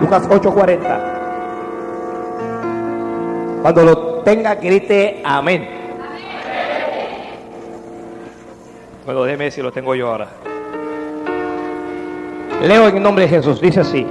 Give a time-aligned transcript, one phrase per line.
[0.00, 1.00] Lucas 8:40.
[3.62, 5.68] Cuando lo tenga, grite amén.
[9.04, 10.28] Bueno, déjeme si lo tengo yo ahora.
[12.62, 14.06] Leo en nombre de Jesús, dice así.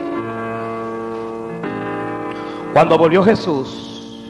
[2.73, 4.29] Cuando volvió Jesús,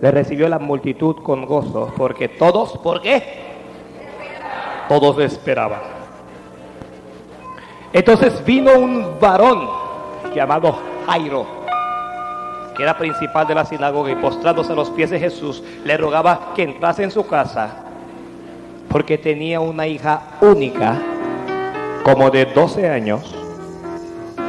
[0.00, 3.22] le recibió la multitud con gozo, porque todos, ¿por qué?
[4.88, 5.80] Todos esperaban.
[7.92, 9.83] Entonces vino un varón
[10.34, 11.46] llamado Jairo,
[12.76, 16.52] que era principal de la sinagoga, y postrándose a los pies de Jesús, le rogaba
[16.54, 17.84] que entrase en su casa,
[18.88, 21.00] porque tenía una hija única,
[22.04, 23.34] como de 12 años,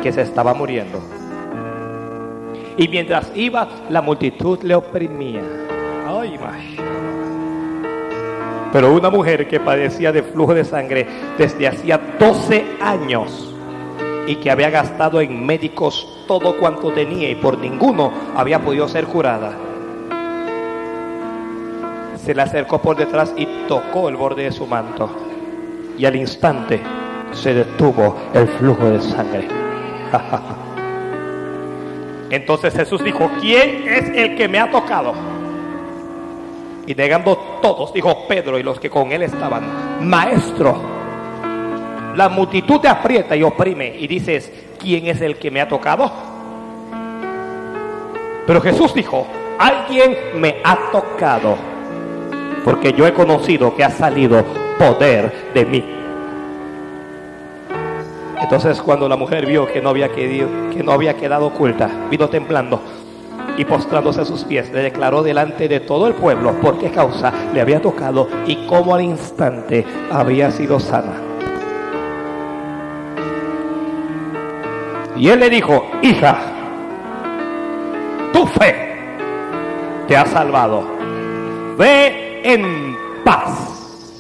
[0.02, 1.00] que se estaba muriendo.
[2.78, 5.42] Y mientras iba, la multitud le oprimía.
[6.08, 6.38] Ay.
[8.74, 11.08] Pero una mujer que padecía de flujo de sangre
[11.38, 13.55] desde hacía 12 años
[14.28, 19.06] y que había gastado en médicos todo cuanto tenía y por ninguno había podido ser
[19.06, 19.52] curada,
[22.18, 25.10] se le acercó por detrás y tocó el borde de su manto.
[25.98, 26.82] Y al instante
[27.32, 29.48] se detuvo el flujo de sangre.
[32.32, 35.14] Entonces Jesús dijo, ¿quién es el que me ha tocado?
[36.88, 40.95] Y negando todos, dijo Pedro y los que con él estaban, Maestro,
[42.16, 46.12] la multitud te aprieta y oprime y dices, ¿quién es el que me ha tocado?
[48.48, 49.28] Pero Jesús dijo,
[49.58, 51.58] alguien me ha tocado,
[52.64, 54.44] porque yo he conocido que ha salido
[54.78, 55.84] poder de mí.
[58.40, 62.30] Entonces cuando la mujer vio que no había quedado, que no había quedado oculta, vino
[62.30, 62.80] temblando
[63.58, 67.34] y postrándose a sus pies, le declaró delante de todo el pueblo por qué causa
[67.54, 71.25] le había tocado y cómo al instante había sido sana.
[75.18, 76.38] Y él le dijo, hija,
[78.34, 78.76] tu fe
[80.08, 80.84] te ha salvado.
[81.78, 84.12] Ve en paz.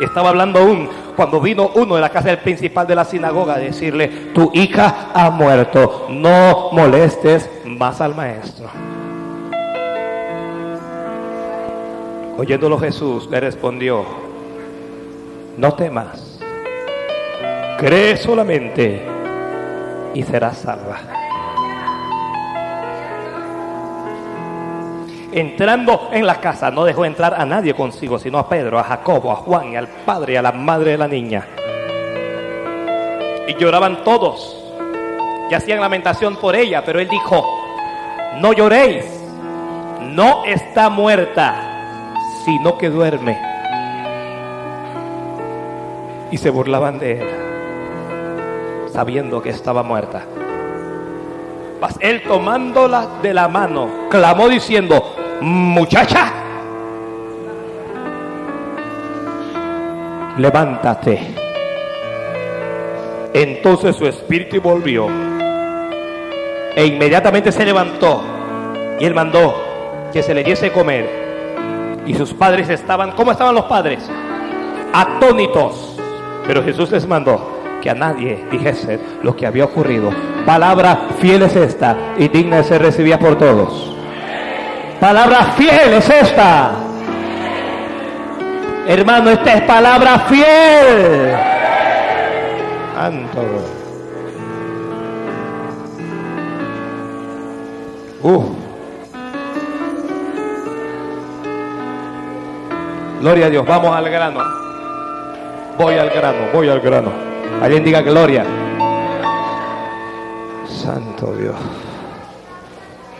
[0.00, 3.58] Estaba hablando aún cuando vino uno de la casa del principal de la sinagoga a
[3.58, 8.68] decirle, tu hija ha muerto, no molestes más al maestro.
[12.38, 14.04] Oyéndolo Jesús le respondió,
[15.58, 16.40] no temas,
[17.78, 19.11] cree solamente
[20.14, 20.98] y serás salva.
[25.32, 29.32] Entrando en la casa, no dejó entrar a nadie consigo, sino a Pedro, a Jacobo,
[29.32, 31.46] a Juan y al padre y a la madre de la niña.
[33.48, 34.58] Y lloraban todos
[35.50, 37.44] y hacían lamentación por ella, pero él dijo,
[38.40, 39.06] no lloréis,
[40.02, 42.12] no está muerta,
[42.44, 43.40] sino que duerme.
[46.30, 47.51] Y se burlaban de él,
[48.92, 50.22] sabiendo que estaba muerta.
[51.80, 56.32] Mas él tomándola de la mano, clamó diciendo, muchacha,
[60.36, 61.34] levántate.
[63.34, 65.06] Entonces su espíritu volvió
[66.76, 68.22] e inmediatamente se levantó
[69.00, 69.54] y él mandó
[70.12, 71.22] que se le diese comer.
[72.06, 74.08] Y sus padres estaban, ¿cómo estaban los padres?
[74.92, 75.96] Atónitos.
[76.46, 77.51] Pero Jesús les mandó
[77.82, 80.10] que a nadie dijese lo que había ocurrido.
[80.46, 83.94] Palabra fiel es esta y digna de ser recibida por todos.
[85.00, 86.70] Palabra fiel es esta.
[88.86, 91.34] Hermano, esta es palabra fiel.
[92.94, 93.42] Santo.
[98.22, 98.44] Uf.
[103.20, 104.40] Gloria a Dios, vamos al grano.
[105.78, 107.31] Voy al grano, voy al grano.
[107.60, 108.44] Alguien diga gloria.
[110.66, 111.56] Santo Dios.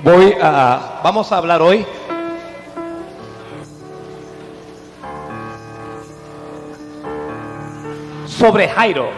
[0.03, 1.87] Voy a, vamos a hablar hoy
[8.27, 9.11] sobre Jairo,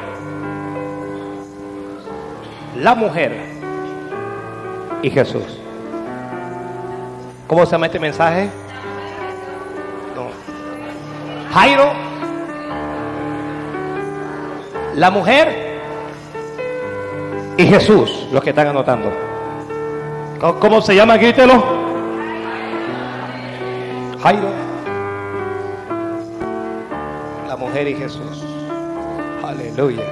[2.76, 3.32] la mujer
[5.00, 5.60] y Jesús.
[7.46, 8.50] ¿Cómo se llama este mensaje?
[10.14, 10.26] No.
[11.54, 11.92] Jairo,
[14.96, 15.80] la mujer
[17.56, 19.10] y Jesús, los que están anotando.
[20.60, 21.16] ¿Cómo, se llama?
[21.16, 21.84] Grítelo.
[24.22, 24.48] Jairo,
[27.48, 28.44] la mujer y Jesús.
[29.42, 30.02] Aleluya.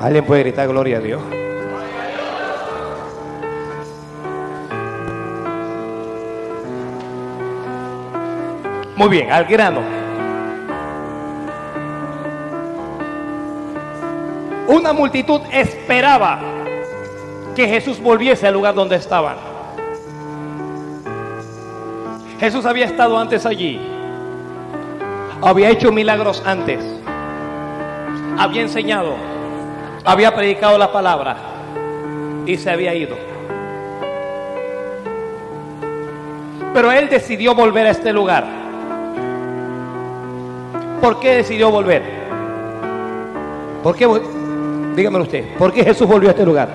[0.00, 1.22] ¿Alguien puede gritar gloria a Dios?
[8.96, 10.03] Muy bien, al grano.
[14.66, 16.40] Una multitud esperaba
[17.54, 19.36] que Jesús volviese al lugar donde estaban.
[22.40, 23.80] Jesús había estado antes allí.
[25.42, 26.80] Había hecho milagros antes.
[28.38, 29.14] Había enseñado.
[30.04, 31.36] Había predicado la palabra.
[32.46, 33.16] Y se había ido.
[36.72, 38.44] Pero él decidió volver a este lugar.
[41.00, 42.02] ¿Por qué decidió volver?
[43.82, 44.08] ¿Por qué?
[44.94, 45.56] Dígamelo usted.
[45.56, 46.68] ¿Por qué Jesús volvió a este lugar?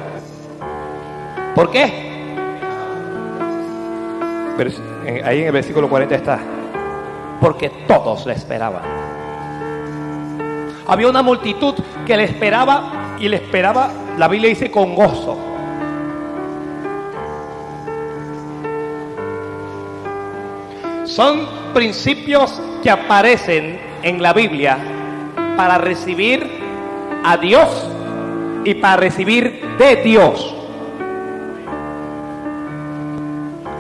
[1.56, 2.10] ¿Por qué?
[5.24, 6.40] ahí en el versículo 40 está.
[7.40, 8.82] Porque todos le esperaban.
[10.88, 11.76] Había una multitud
[12.06, 15.38] que le esperaba y le esperaba, la Biblia dice, con gozo.
[21.06, 24.78] Son principios que aparecen en la Biblia
[25.56, 26.50] para recibir
[27.24, 27.89] a Dios
[28.64, 30.56] y para recibir de Dios.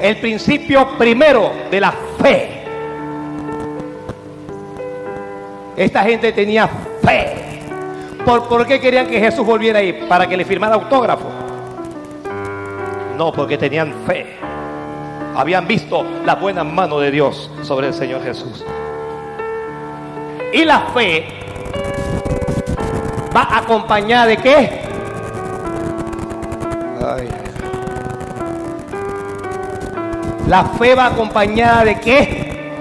[0.01, 2.49] El principio primero de la fe.
[5.75, 6.67] Esta gente tenía
[7.03, 7.33] fe.
[8.25, 10.05] ¿Por, ¿Por qué querían que Jesús volviera ahí?
[10.07, 11.29] ¿Para que le firmara autógrafo?
[13.17, 14.25] No, porque tenían fe.
[15.35, 18.65] Habían visto la buena mano de Dios sobre el Señor Jesús.
[20.53, 21.25] Y la fe
[23.39, 24.81] va acompañada de qué?
[30.47, 32.71] La fe va acompañada de qué?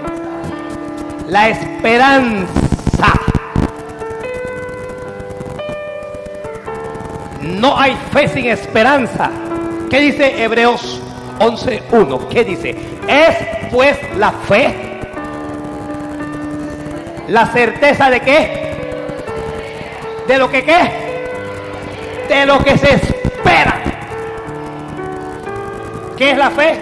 [1.28, 3.12] La esperanza.
[7.42, 9.30] No hay fe sin esperanza.
[9.90, 11.00] ¿Qué dice Hebreos
[11.38, 12.28] 11.1?
[12.28, 12.74] ¿Qué dice?
[13.06, 14.74] Es pues la fe.
[17.28, 18.67] La certeza de qué?
[20.28, 21.18] De lo que qué?
[22.28, 23.80] De lo que se espera.
[26.18, 26.78] ¿Qué es la fe?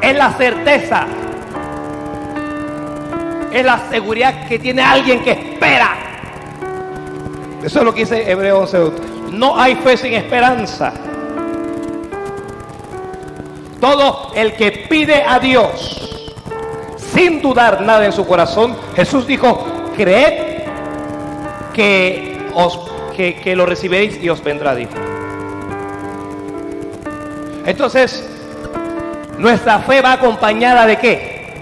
[0.00, 1.06] Es la certeza.
[3.52, 5.96] Es la seguridad que tiene alguien que espera.
[7.62, 8.92] Eso es lo que dice Hebreo 11.
[9.32, 10.94] No hay fe sin esperanza.
[13.78, 16.24] Todo el que pide a Dios
[16.96, 20.62] sin dudar nada en su corazón, Jesús dijo, creed
[21.72, 22.78] que, os,
[23.16, 24.92] que, que lo recibiréis y os vendrá, dijo.
[27.64, 28.28] Entonces,
[29.38, 31.52] nuestra fe va acompañada de qué?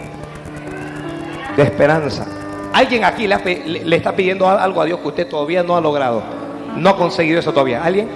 [1.56, 2.27] De esperanza.
[2.73, 6.23] Alguien aquí le, está pidiendo algo a Dios que usted todavía no ha logrado.
[6.76, 7.83] No ha conseguido eso todavía.
[7.83, 8.09] ¿Alguien?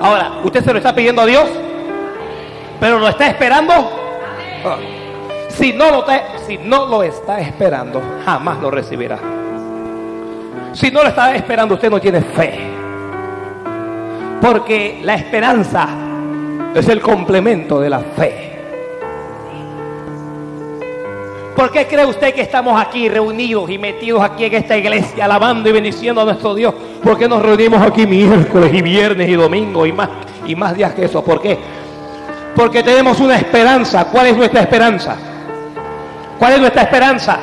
[0.00, 1.48] Ahora, ¿usted se lo está pidiendo a Dios?
[2.80, 3.72] ¿Pero lo está esperando?
[5.58, 9.18] Si no lo está, si no lo está esperando, jamás lo recibirá.
[10.74, 12.60] Si no lo está esperando, usted no tiene fe.
[14.40, 15.88] Porque la esperanza
[16.74, 18.52] es el complemento de la fe.
[21.56, 25.70] ¿Por qué cree usted que estamos aquí reunidos y metidos aquí en esta iglesia, alabando
[25.70, 26.74] y bendiciendo a nuestro Dios?
[27.02, 30.10] ¿Por qué nos reunimos aquí miércoles y viernes y domingo y más,
[30.46, 31.24] y más días que eso?
[31.24, 31.56] ¿Por qué?
[32.54, 34.04] Porque tenemos una esperanza.
[34.04, 35.16] ¿Cuál es nuestra esperanza?
[36.38, 37.38] ¿Cuál es nuestra esperanza?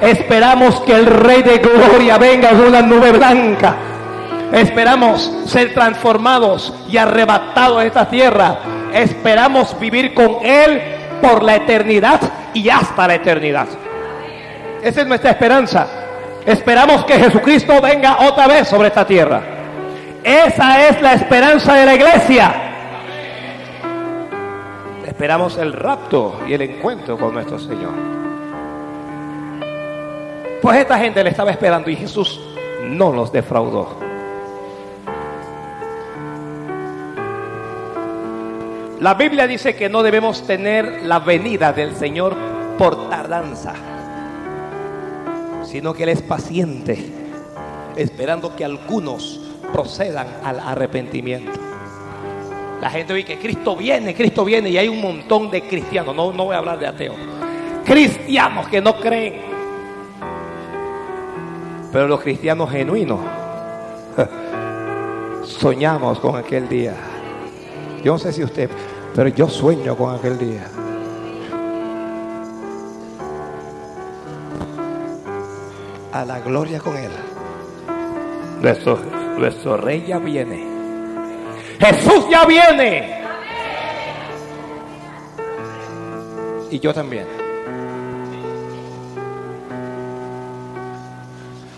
[0.00, 3.76] Esperamos que el Rey de Gloria venga en una nube blanca
[4.52, 8.58] Esperamos ser transformados y arrebatados de esta tierra.
[8.92, 10.80] Esperamos vivir con Él
[11.20, 12.20] por la eternidad
[12.54, 13.66] y hasta la eternidad.
[14.82, 15.86] Esa es nuestra esperanza.
[16.46, 19.42] Esperamos que Jesucristo venga otra vez sobre esta tierra.
[20.22, 22.65] Esa es la esperanza de la iglesia.
[25.16, 27.94] Esperamos el rapto y el encuentro con nuestro Señor.
[30.60, 32.38] Pues esta gente le estaba esperando y Jesús
[32.84, 33.96] no los defraudó.
[39.00, 42.36] La Biblia dice que no debemos tener la venida del Señor
[42.76, 43.72] por tardanza,
[45.64, 47.10] sino que Él es paciente,
[47.96, 49.40] esperando que algunos
[49.72, 51.65] procedan al arrepentimiento.
[52.80, 56.32] La gente ve que Cristo viene, Cristo viene y hay un montón de cristianos, no,
[56.32, 57.16] no voy a hablar de ateos,
[57.84, 59.40] cristianos que no creen.
[61.90, 63.20] Pero los cristianos genuinos
[65.44, 66.94] soñamos con aquel día.
[68.04, 68.68] Yo no sé si usted,
[69.14, 70.68] pero yo sueño con aquel día.
[76.12, 77.10] A la gloria con Él.
[78.60, 78.98] Nuestro,
[79.38, 80.75] nuestro rey ya viene.
[81.78, 83.22] Jesús ya viene.
[86.70, 87.26] Y yo también.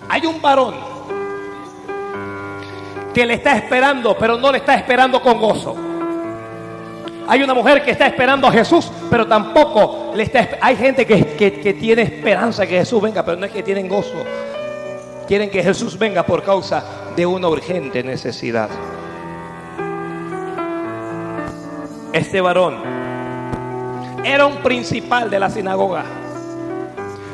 [0.09, 0.75] Hay un varón
[3.13, 5.77] que le está esperando, pero no le está esperando con gozo.
[7.27, 10.49] Hay una mujer que está esperando a Jesús, pero tampoco le está...
[10.63, 14.25] Hay gente que, que tiene esperanza que Jesús venga, pero no es que tienen gozo.
[15.27, 16.83] Quieren que Jesús venga por causa
[17.15, 18.71] de una urgente necesidad.
[22.13, 22.77] Este varón
[24.25, 26.05] era un principal de la sinagoga.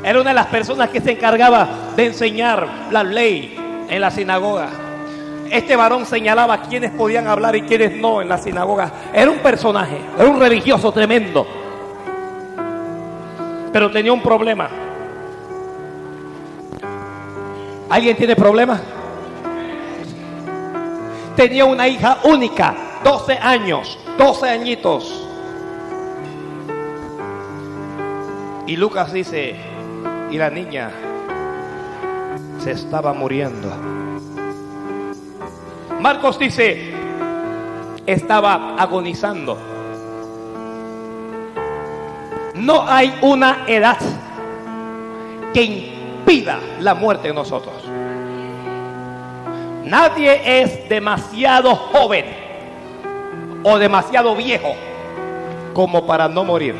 [0.03, 3.57] Era una de las personas que se encargaba de enseñar la ley
[3.89, 4.69] en la sinagoga.
[5.51, 8.91] Este varón señalaba quiénes podían hablar y quiénes no en la sinagoga.
[9.13, 11.47] Era un personaje, era un religioso tremendo.
[13.73, 14.69] Pero tenía un problema.
[17.89, 18.81] ¿Alguien tiene problema?
[21.37, 25.29] Tenía una hija única, 12 años, 12 añitos.
[28.67, 29.57] Y Lucas dice,
[30.31, 30.91] y la niña
[32.59, 33.69] se estaba muriendo.
[36.01, 36.93] Marcos dice,
[38.07, 39.59] estaba agonizando.
[42.55, 43.99] No hay una edad
[45.53, 47.75] que impida la muerte de nosotros.
[49.85, 52.44] Nadie es demasiado joven
[53.65, 54.75] o demasiado viejo
[55.73, 56.75] como para no morir.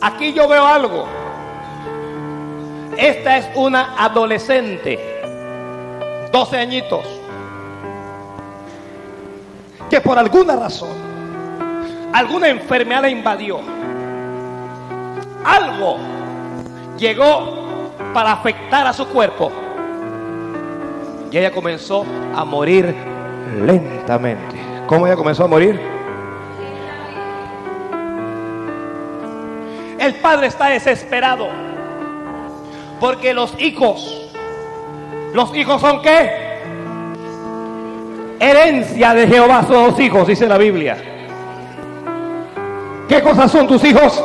[0.00, 1.04] Aquí yo veo algo.
[2.96, 5.20] Esta es una adolescente,
[6.32, 7.04] 12 añitos,
[9.90, 10.88] que por alguna razón,
[12.14, 13.60] alguna enfermedad la invadió.
[15.44, 15.98] Algo
[16.96, 19.52] llegó para afectar a su cuerpo.
[21.30, 23.15] Y ella comenzó a morir
[23.64, 24.56] lentamente.
[24.86, 25.80] ¿Cómo ella comenzó a morir?
[29.98, 31.48] El padre está desesperado.
[33.00, 34.30] Porque los hijos,
[35.34, 36.46] los hijos son qué?
[38.38, 40.96] Herencia de Jehová son los hijos, dice la Biblia.
[43.08, 44.22] ¿Qué cosas son tus hijos?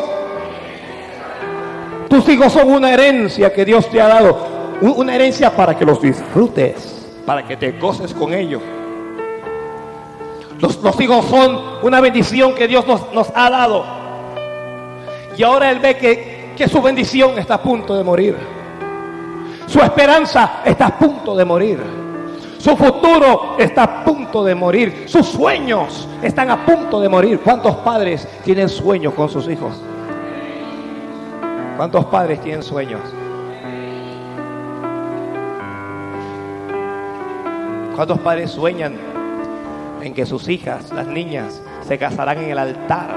[2.10, 4.48] Tus hijos son una herencia que Dios te ha dado.
[4.82, 8.62] Una herencia para que los disfrutes, para que te goces con ellos.
[10.62, 13.84] Los, hijos son una bendición que Dios nos, nos, ha dado.
[15.36, 18.38] Y ahora Él ve que, que su bendición está a punto de morir.
[19.66, 21.80] Su esperanza está a punto de morir.
[22.60, 25.06] Su futuro está a punto de morir.
[25.08, 27.40] Sus sueños están a punto de morir.
[27.44, 29.74] ¿Cuántos padres tienen sueños con sus hijos?
[31.76, 33.02] ¿Cuántos padres tienen sueños?
[37.96, 39.11] ¿Cuántos padres sueñan
[40.02, 43.10] en que sus hijas, las niñas, se casarán en el altar,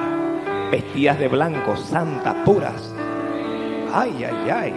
[0.71, 2.95] vestidas de blanco, santas, puras?
[3.93, 4.75] Ay, ay, ay.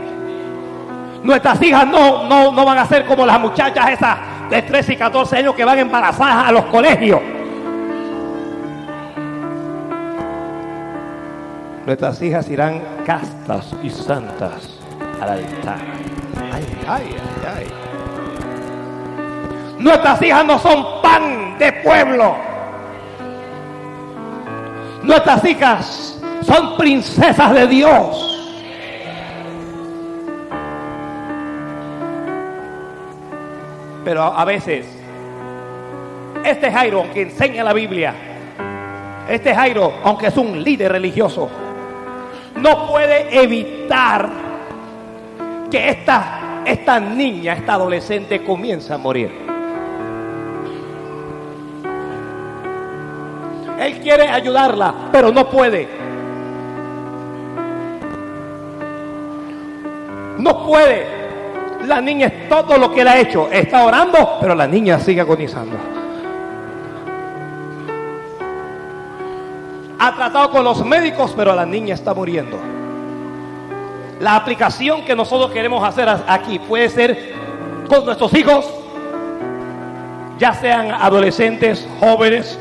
[1.24, 4.18] Nuestras hijas no, no, no van a ser como las muchachas esas
[4.50, 7.20] de 13 y 14 años que van embarazadas a los colegios.
[11.86, 14.78] Nuestras hijas irán castas y santas
[15.22, 15.80] al altar.
[16.54, 17.97] Ay, ay, ay, ay.
[19.80, 22.36] Nuestras hijas no son pan de pueblo.
[25.04, 28.24] Nuestras hijas son princesas de Dios.
[34.04, 34.88] Pero a veces,
[36.44, 38.14] este Jairo, que enseña la Biblia,
[39.30, 41.50] este Jairo, aunque es un líder religioso,
[42.56, 44.30] no puede evitar
[45.70, 49.57] que esta, esta niña, esta adolescente comience a morir.
[53.80, 55.88] Él quiere ayudarla, pero no puede.
[60.40, 61.06] No puede.
[61.86, 63.50] La niña es todo lo que él ha hecho.
[63.52, 65.78] Está orando, pero la niña sigue agonizando.
[70.00, 72.58] Ha tratado con los médicos, pero la niña está muriendo.
[74.20, 77.34] La aplicación que nosotros queremos hacer aquí puede ser
[77.88, 78.68] con nuestros hijos,
[80.40, 82.60] ya sean adolescentes, jóvenes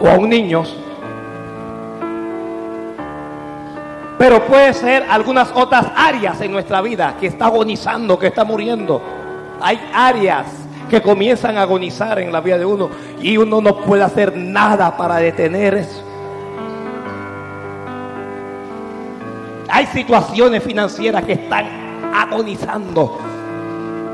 [0.00, 0.74] o aún niños.
[4.18, 9.00] Pero puede ser algunas otras áreas en nuestra vida que está agonizando, que está muriendo.
[9.60, 10.46] Hay áreas
[10.90, 12.90] que comienzan a agonizar en la vida de uno
[13.20, 16.02] y uno no puede hacer nada para detener eso.
[19.70, 21.66] Hay situaciones financieras que están
[22.12, 23.18] agonizando,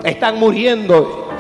[0.03, 1.31] están muriendo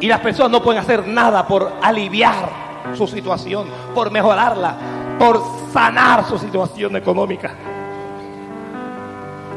[0.00, 4.76] y, y las personas no pueden hacer nada por aliviar su situación, por mejorarla,
[5.18, 5.40] por
[5.72, 7.54] sanar su situación económica.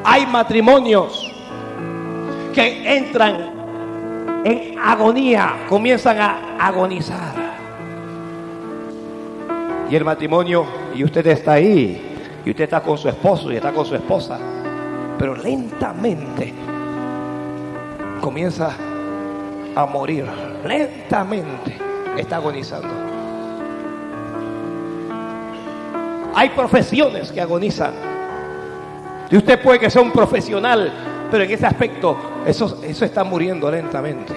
[0.04, 1.32] Hay matrimonios
[2.54, 3.52] que entran
[4.44, 7.36] en agonía, comienzan a agonizar.
[9.90, 10.66] Y el matrimonio,
[10.96, 12.08] y usted está ahí,
[12.46, 14.40] y usted está con su esposo y está con su esposa,
[15.20, 16.54] pero lentamente
[18.22, 18.72] comienza
[19.76, 20.26] a morir,
[20.66, 21.78] lentamente
[22.18, 23.07] está agonizando.
[26.38, 27.94] Hay profesiones que agonizan.
[29.32, 30.94] Y usted puede que sea un profesional,
[31.32, 32.16] pero en ese aspecto
[32.46, 34.36] eso, eso está muriendo lentamente.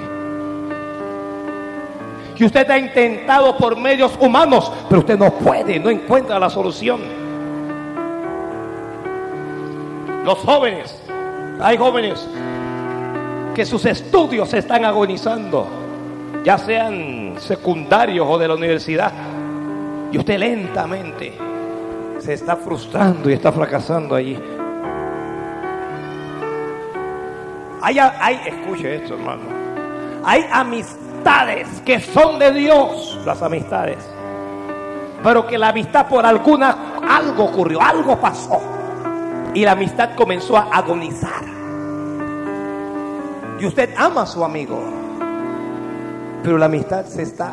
[2.34, 7.02] Que usted ha intentado por medios humanos, pero usted no puede, no encuentra la solución.
[10.24, 10.98] Los jóvenes,
[11.60, 12.26] hay jóvenes
[13.54, 15.66] que sus estudios se están agonizando,
[16.44, 19.12] ya sean secundarios o de la universidad,
[20.10, 21.49] y usted lentamente
[22.20, 24.38] se está frustrando y está fracasando allí.
[27.82, 29.42] Hay, hay, escuche esto, hermano.
[30.24, 33.98] Hay amistades que son de Dios, las amistades.
[35.22, 38.60] Pero que la amistad por alguna, algo ocurrió, algo pasó.
[39.54, 41.42] Y la amistad comenzó a agonizar.
[43.58, 44.78] Y usted ama a su amigo.
[46.42, 47.52] Pero la amistad se está,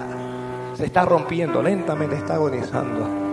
[0.74, 3.27] se está rompiendo, lentamente está agonizando.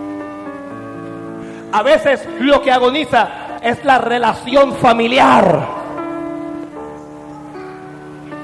[1.75, 5.83] A veces lo que agoniza es la relación familiar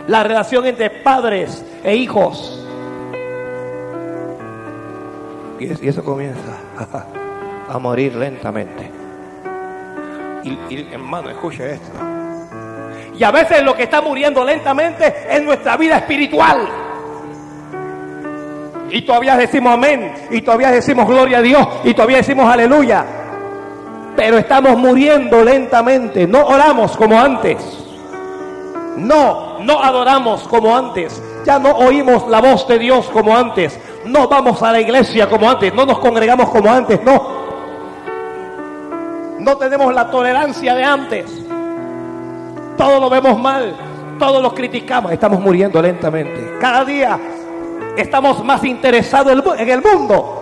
[0.07, 2.57] la relación entre padres e hijos.
[5.59, 6.57] Y eso comienza
[7.69, 8.91] a morir lentamente.
[10.43, 11.91] Y, hermano, escuche esto.
[13.17, 16.67] Y a veces lo que está muriendo lentamente es nuestra vida espiritual.
[18.89, 20.13] Y todavía decimos amén.
[20.31, 21.67] Y todavía decimos gloria a Dios.
[21.83, 23.20] Y todavía decimos aleluya.
[24.15, 26.27] Pero estamos muriendo lentamente.
[26.27, 27.57] No oramos como antes.
[28.97, 31.21] No, no adoramos como antes.
[31.45, 33.79] Ya no oímos la voz de Dios como antes.
[34.05, 35.74] No vamos a la iglesia como antes.
[35.74, 37.01] No nos congregamos como antes.
[37.03, 37.41] No.
[39.39, 41.45] No tenemos la tolerancia de antes.
[42.77, 43.75] Todo lo vemos mal.
[44.19, 45.11] Todo lo criticamos.
[45.11, 46.57] Estamos muriendo lentamente.
[46.59, 47.19] Cada día
[47.97, 50.40] estamos más interesados en el mundo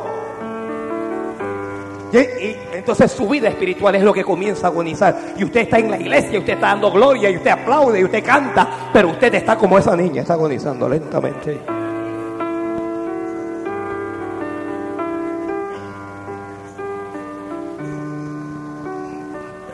[2.11, 5.15] y, entonces su vida espiritual es lo que comienza a agonizar.
[5.37, 8.23] Y usted está en la iglesia, usted está dando gloria, y usted aplaude, y usted
[8.23, 11.59] canta, pero usted está como esa niña, está agonizando lentamente.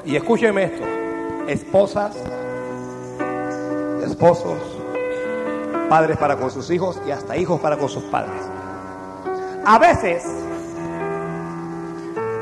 [0.06, 0.84] Y escúcheme esto,
[1.48, 2.16] esposas,
[4.06, 4.60] esposos,
[5.90, 8.42] padres para con sus hijos y hasta hijos para con sus padres.
[9.66, 10.45] A veces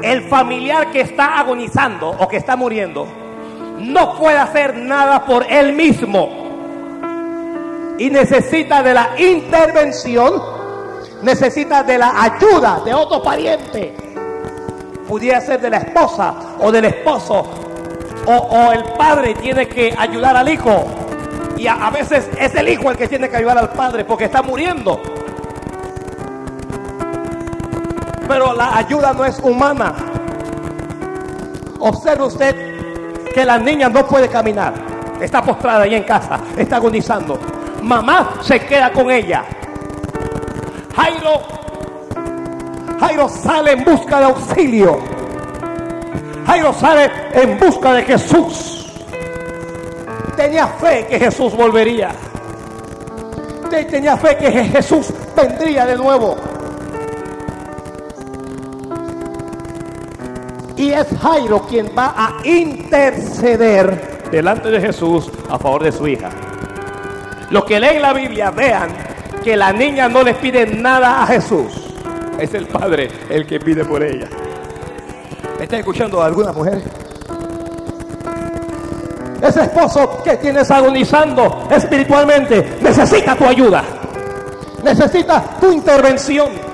[0.04, 3.08] el familiar que está agonizando o que está muriendo
[3.80, 6.44] no puede hacer nada por él mismo
[7.98, 10.42] y necesita de la intervención,
[11.22, 13.96] necesita de la ayuda de otro pariente.
[15.08, 17.46] Pudiera ser de la esposa o del esposo
[18.26, 20.86] o, el padre tiene que ayudar al hijo
[21.58, 24.42] y a veces es el hijo el que tiene que ayudar al padre porque está
[24.42, 25.02] muriendo.
[28.34, 29.94] Pero la ayuda no es humana.
[31.80, 34.74] Observe usted que la niña no puede caminar.
[35.22, 37.40] Está postrada ahí en casa, está agonizando.
[37.84, 39.44] Mamá se queda con ella.
[40.96, 41.42] Jairo,
[43.00, 45.00] Jairo sale en busca de auxilio.
[46.48, 48.92] Jairo sale en busca de Jesús.
[50.36, 52.10] Tenía fe que Jesús volvería.
[53.70, 56.53] Tenía fe que Jesús vendría de nuevo.
[60.84, 66.30] Y es Jairo quien va a interceder delante de Jesús a favor de su hija.
[67.52, 68.90] Los que leen la Biblia vean
[69.42, 71.72] que la niña no le pide nada a Jesús.
[72.38, 74.28] Es el padre el que pide por ella.
[75.58, 76.82] ¿Está escuchando alguna mujer?
[79.42, 83.86] Ese esposo que tienes agonizando espiritualmente necesita tu ayuda.
[84.84, 86.73] Necesita tu intervención.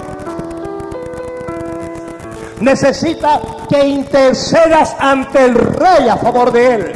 [2.61, 6.93] Necesita que intercedas ante el rey a favor de él.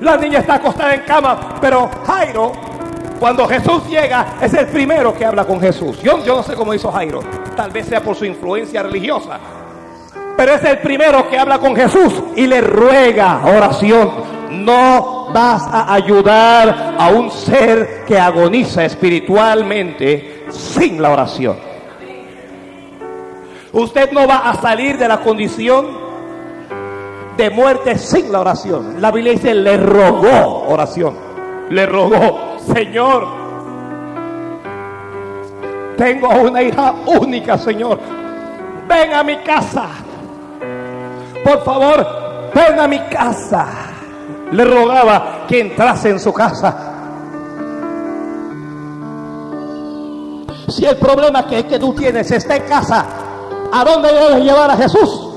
[0.00, 2.52] La niña está acostada en cama, pero Jairo,
[3.18, 6.02] cuando Jesús llega, es el primero que habla con Jesús.
[6.02, 7.20] Yo, yo no sé cómo hizo Jairo,
[7.56, 9.38] tal vez sea por su influencia religiosa,
[10.36, 14.10] pero es el primero que habla con Jesús y le ruega oración.
[14.50, 21.71] No vas a ayudar a un ser que agoniza espiritualmente sin la oración.
[23.72, 25.86] Usted no va a salir de la condición
[27.36, 29.00] de muerte sin la oración.
[29.00, 31.14] La Biblia dice, le rogó oración.
[31.70, 33.26] Le rogó, Señor,
[35.96, 37.98] tengo una hija única, Señor.
[38.86, 39.88] Ven a mi casa.
[41.42, 42.06] Por favor,
[42.54, 43.68] ven a mi casa.
[44.50, 46.90] Le rogaba que entrase en su casa.
[50.68, 53.06] Si el problema que, que tú tienes está en casa,
[53.72, 55.28] ¿a dónde debes llevar a Jesús?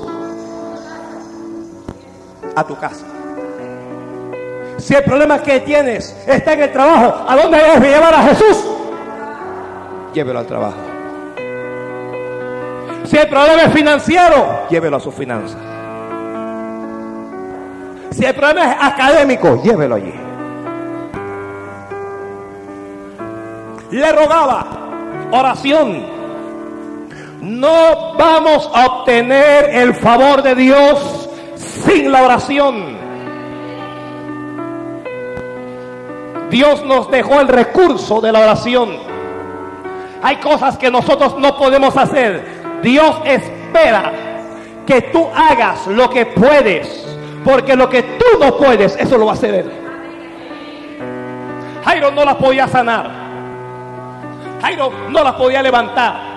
[2.54, 3.04] A tu casa.
[4.78, 8.64] Si el problema que tienes está en el trabajo, ¿a dónde debes llevar a Jesús?
[10.12, 10.76] Llévelo al trabajo.
[13.04, 15.58] Si el problema es financiero, llévelo a su finanzas.
[18.10, 20.14] Si el problema es académico, llévelo allí.
[23.90, 24.66] Le rogaba
[25.30, 26.15] oración.
[27.40, 32.96] No vamos a obtener el favor de Dios sin la oración.
[36.50, 38.96] Dios nos dejó el recurso de la oración.
[40.22, 42.80] Hay cosas que nosotros no podemos hacer.
[42.82, 44.12] Dios espera
[44.86, 47.06] que tú hagas lo que puedes.
[47.44, 49.70] Porque lo que tú no puedes, eso lo va a hacer Él.
[51.84, 53.08] Jairo no la podía sanar.
[54.60, 56.35] Jairo no la podía levantar.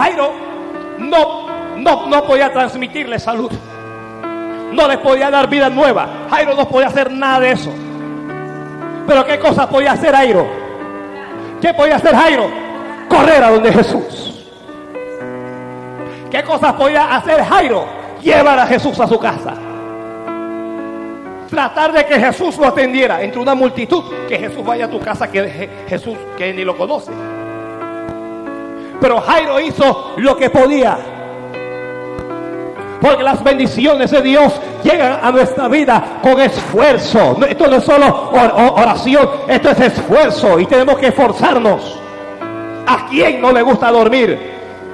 [0.00, 0.32] Jairo
[0.98, 3.52] no, no, no podía transmitirle salud.
[4.72, 6.26] No le podía dar vida nueva.
[6.30, 7.70] Jairo no podía hacer nada de eso.
[9.06, 10.46] Pero ¿qué cosa podía hacer Jairo?
[11.60, 12.48] ¿Qué podía hacer Jairo?
[13.08, 14.46] Correr a donde Jesús.
[16.30, 17.84] ¿Qué cosas podía hacer Jairo?
[18.22, 19.54] Llevar a Jesús a su casa.
[21.50, 24.04] Tratar de que Jesús lo atendiera entre una multitud.
[24.28, 27.10] Que Jesús vaya a tu casa que Jesús que ni lo conoce.
[29.00, 30.98] Pero Jairo hizo lo que podía.
[33.00, 34.52] Porque las bendiciones de Dios
[34.84, 37.38] llegan a nuestra vida con esfuerzo.
[37.48, 38.30] Esto no es solo
[38.76, 41.98] oración, esto es esfuerzo y tenemos que esforzarnos.
[42.86, 44.38] ¿A quién no le gusta dormir?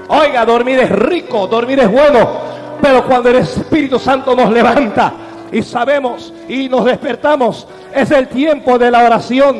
[0.08, 2.46] Oiga, dormir es rico, dormir es bueno.
[2.80, 5.12] Pero cuando el Espíritu Santo nos levanta
[5.50, 9.56] y sabemos y nos despertamos, es el tiempo de la oración.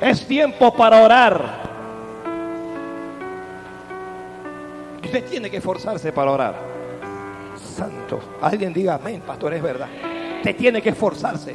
[0.00, 1.65] Es tiempo para orar.
[5.06, 6.56] Usted tiene que esforzarse para orar.
[7.56, 8.18] Santo.
[8.42, 9.86] Alguien diga amén, pastor, es verdad.
[10.38, 11.54] Usted tiene que esforzarse.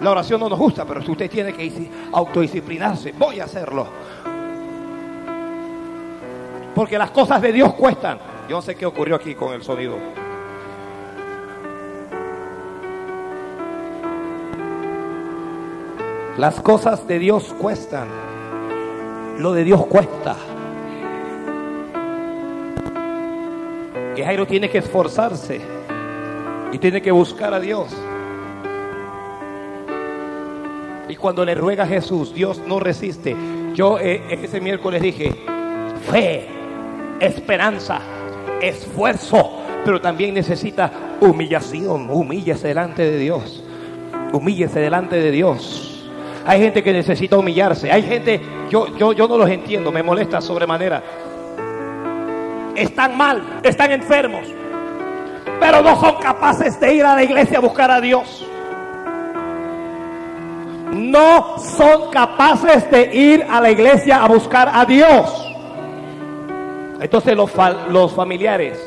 [0.00, 3.86] La oración no nos gusta, pero si usted tiene que autodisciplinarse, voy a hacerlo.
[6.74, 8.18] Porque las cosas de Dios cuestan.
[8.48, 9.96] Yo no sé qué ocurrió aquí con el sonido.
[16.36, 18.08] Las cosas de Dios cuestan.
[19.38, 20.34] Lo de Dios cuesta.
[24.14, 25.60] Que Jairo tiene que esforzarse
[26.72, 27.94] y tiene que buscar a Dios.
[31.08, 33.36] Y cuando le ruega a Jesús, Dios no resiste.
[33.74, 35.30] Yo eh, ese miércoles dije,
[36.10, 36.46] fe,
[37.20, 38.00] esperanza,
[38.60, 42.08] esfuerzo, pero también necesita humillación.
[42.10, 43.62] Humíllese delante de Dios.
[44.32, 46.10] Humíllese delante de Dios.
[46.46, 47.90] Hay gente que necesita humillarse.
[47.90, 51.02] Hay gente, yo, yo, yo no los entiendo, me molesta sobremanera.
[52.76, 54.46] Están mal, están enfermos,
[55.60, 58.46] pero no son capaces de ir a la iglesia a buscar a Dios.
[60.90, 65.40] No son capaces de ir a la iglesia a buscar a Dios.
[67.00, 67.50] Entonces los,
[67.90, 68.78] los familiares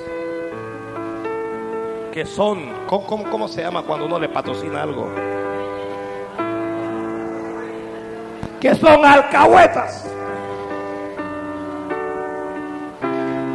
[2.12, 5.08] que son, ¿cómo, ¿cómo, se llama cuando uno le patrocina algo?
[8.60, 10.10] Que son alcahuetas.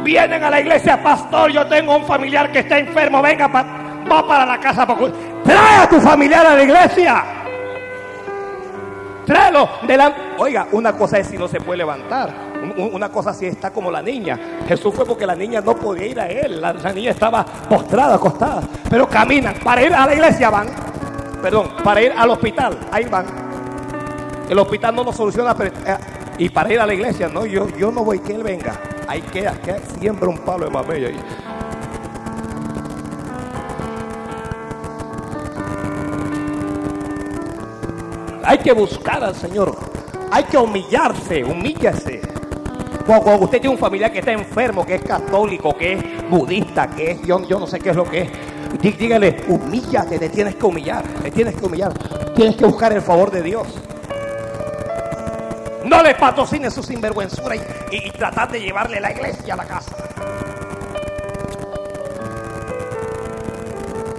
[0.03, 4.45] Vienen a la iglesia, pastor, yo tengo un familiar que está enfermo, venga, va para
[4.45, 4.85] la casa.
[5.43, 7.23] Trae a tu familiar a la iglesia.
[9.25, 10.19] Tráelo delante.
[10.37, 12.53] Oiga, una cosa es si no se puede levantar.
[12.77, 14.39] Una cosa si está como la niña.
[14.67, 16.61] Jesús fue porque la niña no podía ir a él.
[16.61, 18.61] La, niña estaba postrada, acostada.
[18.89, 19.55] Pero caminan.
[19.63, 20.67] Para ir a la iglesia van.
[21.41, 22.77] Perdón, para ir al hospital.
[22.91, 23.25] Ahí van.
[24.49, 25.55] El hospital no lo soluciona.
[25.59, 25.97] Eh,
[26.39, 28.73] y para ir a la iglesia, no, yo, yo no voy que él venga.
[29.13, 31.19] Ahí queda, queda siempre un palo de mamella ahí.
[38.43, 39.77] Hay que buscar al Señor.
[40.31, 42.21] Hay que humillarse, humíllese.
[43.05, 47.11] Cuando usted tiene un familiar que está enfermo, que es católico, que es budista, que
[47.11, 48.97] es, yo, yo no sé qué es lo que es.
[48.97, 51.93] Dígale, humíllate, te tienes que humillar, te tienes que humillar.
[52.33, 53.67] Tienes que buscar el favor de Dios.
[55.85, 59.95] No le patrocine su sinvergüenzura y, y, tratar de llevarle la iglesia a la casa.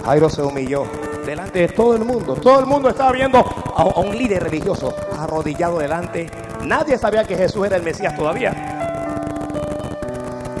[0.05, 0.85] Jairo se humilló
[1.25, 2.35] delante de todo el mundo.
[2.35, 6.29] Todo el mundo estaba viendo a, un líder religioso arrodillado delante.
[6.63, 8.53] Nadie sabía que Jesús era el Mesías todavía.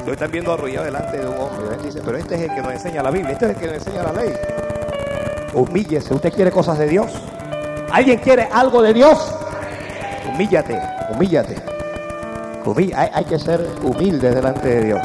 [0.05, 1.69] Lo están viendo arrodillado delante de un hombre.
[1.69, 3.67] Gente dice, pero este es el que nos enseña la Biblia, este es el que
[3.67, 4.33] nos enseña la ley.
[5.53, 7.11] Humíllese, usted quiere cosas de Dios.
[7.91, 9.33] ¿Alguien quiere algo de Dios?
[10.35, 11.55] Humíllate, humíllate.
[12.65, 15.01] Humí- hay, hay que ser humilde delante de Dios.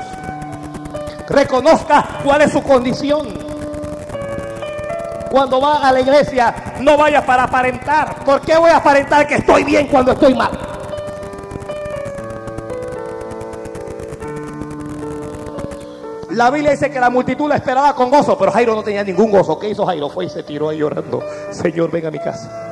[1.29, 3.29] Reconozca cuál es su condición.
[5.31, 8.25] Cuando va a la iglesia, no vaya para aparentar.
[8.25, 10.51] ¿Por qué voy a aparentar que estoy bien cuando estoy mal?
[16.31, 19.31] La Biblia dice que la multitud la esperaba con gozo, pero Jairo no tenía ningún
[19.31, 19.59] gozo.
[19.59, 20.09] ¿Qué hizo Jairo?
[20.09, 21.23] Fue y se tiró ahí llorando.
[21.51, 22.70] Señor, ven a mi casa.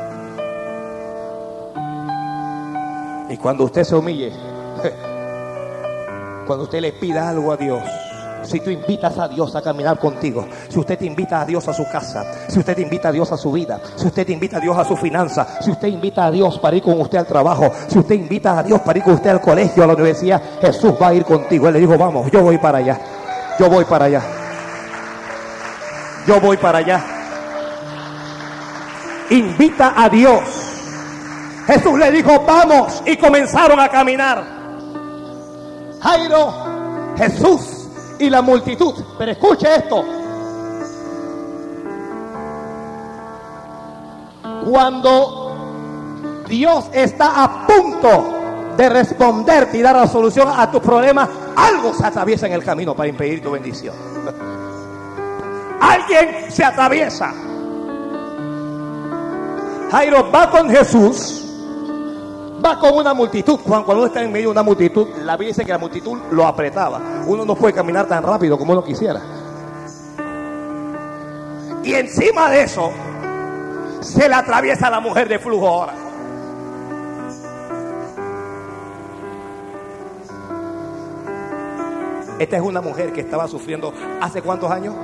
[3.28, 4.32] Y cuando usted se humille,
[6.46, 7.82] cuando usted le pida algo a Dios,
[8.42, 11.74] si tú invitas a Dios a caminar contigo, si usted te invita a Dios a
[11.74, 14.56] su casa, si usted te invita a Dios a su vida, si usted te invita
[14.56, 17.26] a Dios a su finanza, si usted invita a Dios para ir con usted al
[17.26, 20.42] trabajo, si usted invita a Dios para ir con usted al colegio, a la universidad,
[20.60, 21.68] Jesús va a ir contigo.
[21.68, 22.98] Él le dijo, vamos, yo voy para allá,
[23.58, 24.22] yo voy para allá,
[26.26, 27.04] yo voy para allá.
[29.30, 30.67] Invita a Dios.
[31.68, 34.42] Jesús le dijo, vamos, y comenzaron a caminar.
[36.00, 36.54] Jairo,
[37.18, 38.94] Jesús y la multitud.
[39.18, 40.02] Pero escuche esto.
[44.64, 48.34] Cuando Dios está a punto
[48.74, 52.94] de responderte y dar la solución a tu problema, algo se atraviesa en el camino
[52.94, 53.94] para impedir tu bendición.
[55.82, 57.34] Alguien se atraviesa.
[59.90, 61.44] Jairo va con Jesús
[62.68, 63.58] va con una multitud.
[63.64, 66.46] Cuando uno está en medio de una multitud, la Biblia dice que la multitud lo
[66.46, 67.00] apretaba.
[67.26, 69.20] Uno no puede caminar tan rápido como uno quisiera.
[71.82, 72.90] Y encima de eso,
[74.00, 75.94] se le atraviesa la mujer de flujo ahora.
[82.38, 84.94] Esta es una mujer que estaba sufriendo hace cuántos años?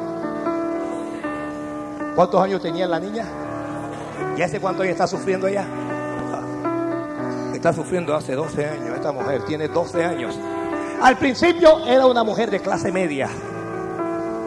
[2.14, 3.24] ¿Cuántos años tenía la niña?
[4.36, 5.66] ¿Y hace cuánto ella está sufriendo ella?
[7.64, 8.94] Está sufriendo hace 12 años.
[8.94, 10.38] Esta mujer tiene 12 años.
[11.00, 13.30] Al principio era una mujer de clase media.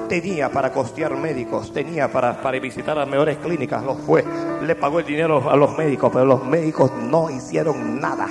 [0.08, 4.24] Tenía para costear médicos, tenía para, para visitar las mejores clínicas, lo fue.
[4.62, 8.28] Le pagó el dinero a los médicos, pero los médicos no hicieron nada.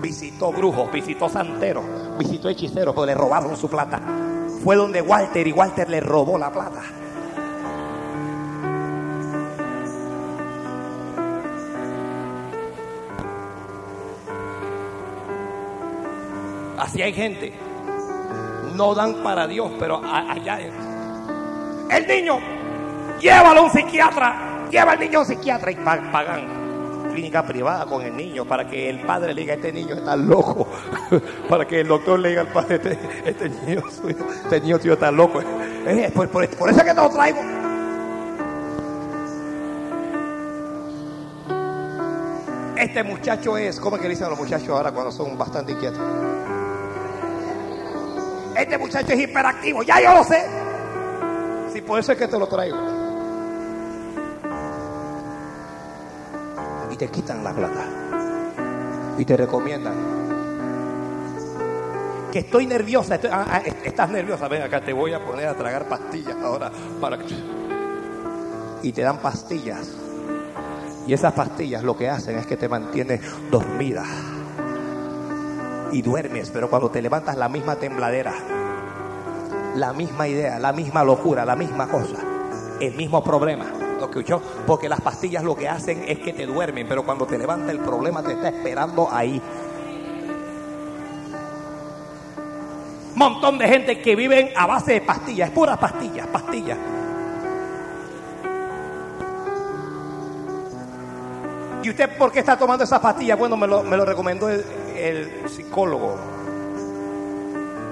[0.00, 1.82] Visitó brujos, visitó santeros,
[2.20, 4.00] visitó hechiceros, pero le robaron su plata.
[4.62, 6.82] Fue donde Walter y Walter le robó la plata.
[16.82, 17.52] Así hay gente.
[18.74, 20.58] No dan para Dios, pero allá.
[21.90, 22.38] El niño,
[23.20, 24.66] llévalo a un psiquiatra.
[24.68, 26.60] Lleva al niño a un psiquiatra y pa- pagan
[27.12, 30.66] clínica privada con el niño para que el padre le diga, este niño está loco.
[31.48, 34.94] para que el doctor le diga al padre, este, este niño suyo, este niño tuyo
[34.94, 35.40] está loco.
[36.14, 37.38] Por, por- eso es que te lo traigo.
[42.76, 45.72] Este muchacho es, ¿cómo es que le dicen a los muchachos ahora cuando son bastante
[45.72, 46.00] inquietos?
[48.56, 50.44] Este muchacho es hiperactivo, ya yo lo sé.
[51.72, 52.76] Sí, por eso es que te lo traigo.
[56.90, 57.84] Y te quitan la plata.
[59.18, 59.94] Y te recomiendan.
[62.30, 63.14] Que estoy nerviosa.
[63.16, 64.48] estoy- ah, ah, estás nerviosa.
[64.48, 66.70] Ven acá, te voy a poner a tragar pastillas ahora.
[67.00, 67.18] Para.
[68.82, 69.92] Y te dan pastillas.
[71.06, 74.04] Y esas pastillas lo que hacen es que te mantienen dormida
[75.92, 78.32] y duermes, pero cuando te levantas la misma tembladera,
[79.76, 82.16] la misma idea, la misma locura, la misma cosa,
[82.80, 83.66] el mismo problema.
[83.98, 84.42] ¿Lo escuchó?
[84.66, 87.78] Porque las pastillas lo que hacen es que te duermen, pero cuando te levantas el
[87.78, 89.40] problema te está esperando ahí.
[93.14, 96.78] Montón de gente que viven a base de pastillas, es puras pastillas, pastillas.
[101.82, 103.38] ¿Y usted por qué está tomando esas pastillas?
[103.38, 104.64] Bueno, me lo, me lo recomendó el,
[104.96, 106.16] el psicólogo.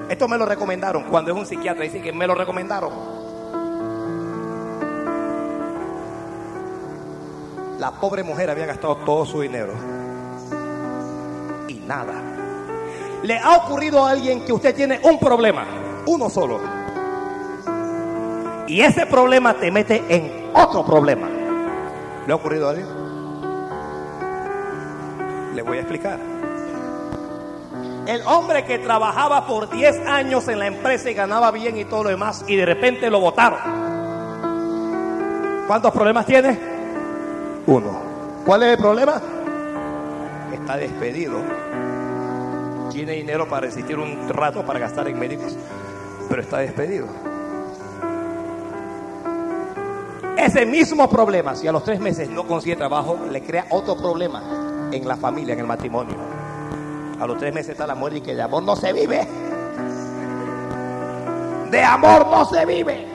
[0.08, 1.84] Esto me lo recomendaron cuando es un psiquiatra.
[1.84, 2.90] Dice que me lo recomendaron.
[7.78, 9.72] La pobre mujer había gastado todo su dinero.
[11.68, 12.12] Y nada.
[13.22, 15.64] ¿Le ha ocurrido a alguien que usted tiene un problema?
[16.06, 16.60] Uno solo.
[18.66, 21.28] Y ese problema te mete en otro problema.
[22.26, 22.86] ¿Le ha ocurrido a alguien?
[25.54, 26.29] Le voy a explicar.
[28.06, 32.04] El hombre que trabajaba por 10 años en la empresa y ganaba bien y todo
[32.04, 33.58] lo demás y de repente lo votaron.
[35.66, 36.58] ¿Cuántos problemas tiene?
[37.66, 38.00] Uno.
[38.44, 39.20] ¿Cuál es el problema?
[40.52, 41.38] Está despedido.
[42.90, 45.56] Tiene dinero para resistir un rato para gastar en médicos,
[46.28, 47.06] pero está despedido.
[50.36, 54.88] Ese mismo problema, si a los tres meses no consigue trabajo, le crea otro problema
[54.90, 56.39] en la familia, en el matrimonio.
[57.20, 59.28] A los tres meses está la muerte y que de amor no se vive.
[61.70, 63.06] De amor no se vive.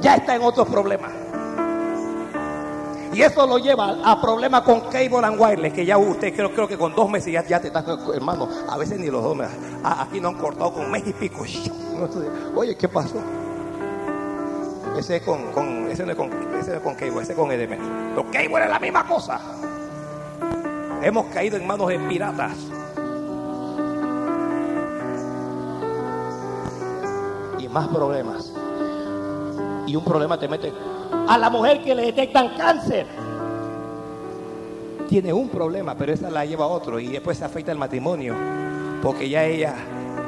[0.00, 1.10] Ya está en otros problemas.
[3.12, 6.68] Y eso lo lleva a problemas con Cable and Wireless, que ya usted creo, creo
[6.68, 9.56] que con dos meses ya, ya te estás, hermano, a veces ni los dos meses.
[9.82, 11.44] Aquí no han cortado con mes y pico.
[12.54, 13.16] Oye, ¿qué pasó?
[14.98, 18.14] Ese, con, con, ese no es con, ese es con ese es con EDM.
[18.14, 19.40] Los Cable es la misma cosa.
[21.02, 22.56] Hemos caído en manos de piratas.
[27.58, 28.52] Y más problemas.
[29.86, 30.72] Y un problema te mete
[31.28, 33.06] a la mujer que le detectan cáncer.
[35.08, 38.34] Tiene un problema, pero esa la lleva a otro y después se afecta el matrimonio,
[39.02, 39.74] porque ya ella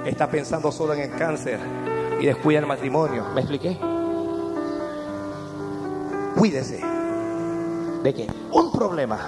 [0.04, 1.59] está pensando solo en el cáncer
[2.20, 3.24] y descuida el matrimonio.
[3.35, 3.76] ¿Me expliqué?
[6.38, 6.81] Cuídese
[8.03, 9.18] de que un problema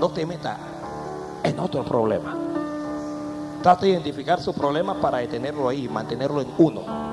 [0.00, 0.56] no te meta
[1.42, 2.34] en otro problema.
[3.62, 7.08] Trata de identificar su problema para detenerlo ahí, mantenerlo en uno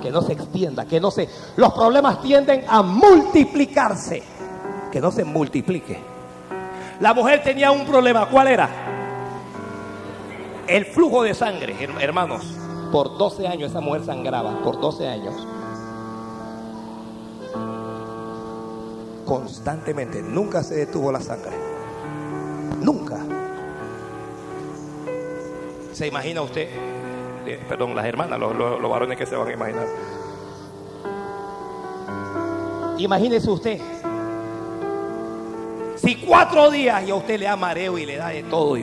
[0.00, 1.28] que no se extienda, que no se...
[1.56, 4.22] Los problemas tienden a multiplicarse,
[4.92, 5.98] que no se multiplique.
[7.00, 8.68] La mujer tenía un problema, ¿cuál era?
[10.68, 12.44] El flujo de sangre, hermanos.
[12.92, 15.34] Por 12 años esa mujer sangraba, por 12 años.
[19.38, 21.52] Constantemente, nunca se detuvo la sangre.
[22.80, 23.18] Nunca.
[25.92, 26.68] ¿Se imagina usted
[27.68, 29.86] perdón, las hermanas, los, varones que se van a imaginar.
[32.98, 33.80] Imagínese usted,
[35.96, 38.76] si cuatro días y a usted le da mareo y le da de todo,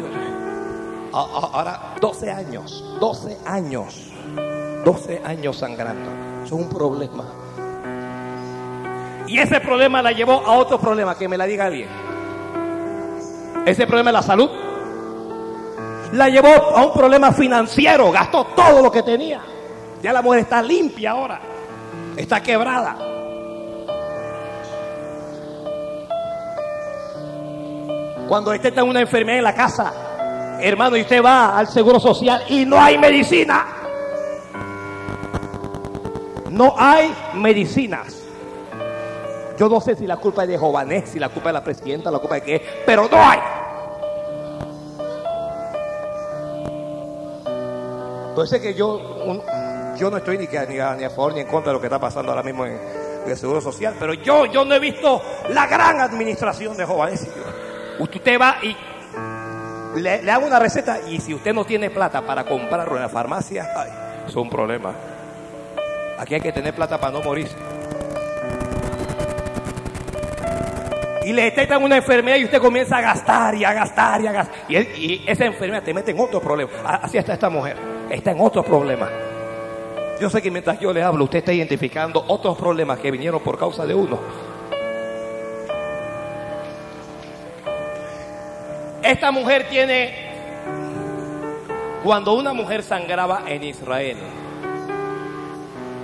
[1.14, 4.12] ahora 12 años, 12 años,
[4.84, 6.12] 12 años sangrando,
[6.44, 7.24] eso es un problema.
[9.32, 11.88] Y ese problema la llevó a otro problema, que me la diga bien.
[13.66, 14.50] Ese problema es la salud
[16.14, 19.42] la llevó a un problema financiero, gastó todo lo que tenía.
[20.02, 21.40] Ya la mujer está limpia ahora,
[22.18, 22.98] está quebrada.
[28.28, 29.94] Cuando usted está en una enfermedad en la casa,
[30.62, 33.66] hermano, y usted va al seguro social y no hay medicina.
[36.50, 38.21] No hay medicinas.
[39.62, 41.64] Yo no sé si la culpa es de Jovanés, si la culpa es de la
[41.64, 43.38] presidenta, la culpa de qué, pero no hay.
[48.30, 49.00] Entonces que yo,
[50.00, 52.00] yo no estoy ni, a, ni a favor ni en contra de lo que está
[52.00, 52.76] pasando ahora mismo en,
[53.28, 57.28] el Seguro Social, pero yo, yo no he visto la gran administración de jóvenes.
[58.00, 58.76] Usted va y
[60.00, 63.10] le, le, hago una receta y si usted no tiene plata para comprarlo en la
[63.10, 63.92] farmacia, ay,
[64.28, 64.96] es un problema.
[66.18, 67.56] Aquí hay que tener plata para no morirse.
[71.24, 74.32] Y le detectan una enfermedad y usted comienza a gastar y a gastar y a
[74.32, 74.56] gastar.
[74.70, 76.72] Y, esa enfermedad te mete en otro problema.
[76.84, 79.10] Así está esta mujer está en otro problema.
[80.20, 83.58] Yo sé que mientras yo le hablo, usted está identificando otros problemas que vinieron por
[83.58, 84.20] causa de uno.
[89.02, 90.14] Esta mujer tiene,
[92.04, 94.18] cuando una mujer sangraba en Israel,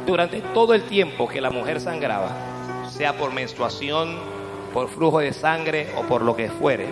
[0.07, 2.31] durante todo el tiempo que la mujer sangraba,
[2.89, 4.36] sea por menstruación,
[4.73, 6.87] por flujo de sangre o por lo que fuere,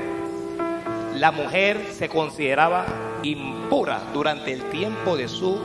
[1.16, 2.86] la mujer se consideraba
[3.24, 5.60] impura durante el tiempo de su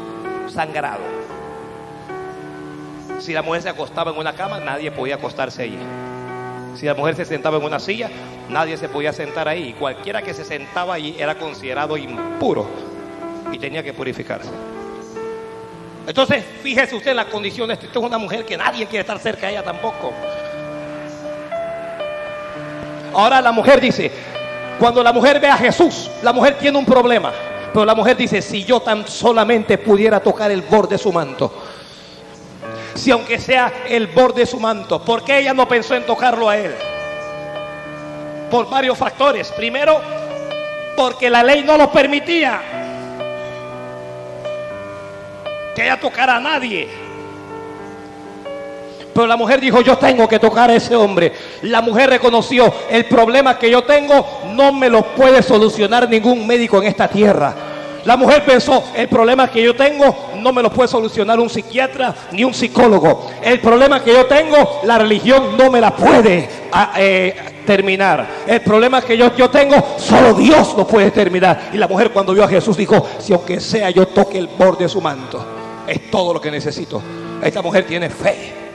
[0.48, 1.02] sangrado.
[3.18, 5.78] Si la mujer se acostaba en una cama, nadie podía acostarse allí.
[6.74, 8.08] Si la mujer se sentaba en una silla,
[8.48, 9.74] nadie se podía sentar ahí.
[9.78, 12.66] Cualquiera que se sentaba allí era considerado impuro
[13.52, 14.50] y tenía que purificarse.
[16.06, 17.78] Entonces, fíjese usted en las condiciones.
[17.82, 20.12] Esto es una mujer que nadie quiere estar cerca de ella tampoco.
[23.14, 24.10] Ahora la mujer dice,
[24.78, 27.32] cuando la mujer ve a Jesús, la mujer tiene un problema.
[27.72, 31.52] Pero la mujer dice, si yo tan solamente pudiera tocar el borde de su manto.
[32.94, 36.48] Si aunque sea el borde de su manto, ¿por qué ella no pensó en tocarlo
[36.48, 36.74] a él?
[38.50, 39.52] Por varios factores.
[39.52, 40.00] Primero,
[40.96, 42.60] porque la ley no lo permitía.
[45.74, 46.88] Que ella tocara a nadie.
[49.14, 51.32] Pero la mujer dijo, yo tengo que tocar a ese hombre.
[51.62, 56.78] La mujer reconoció, el problema que yo tengo no me lo puede solucionar ningún médico
[56.78, 57.54] en esta tierra.
[58.04, 62.14] La mujer pensó, el problema que yo tengo no me lo puede solucionar un psiquiatra
[62.32, 63.30] ni un psicólogo.
[63.42, 68.26] El problema que yo tengo, la religión no me la puede ah, eh, terminar.
[68.46, 71.70] El problema que yo, yo tengo, solo Dios lo puede terminar.
[71.74, 74.84] Y la mujer cuando vio a Jesús dijo, si aunque sea yo toque el borde
[74.84, 75.44] de su manto,
[75.86, 77.02] es todo lo que necesito.
[77.42, 78.69] Esta mujer tiene fe.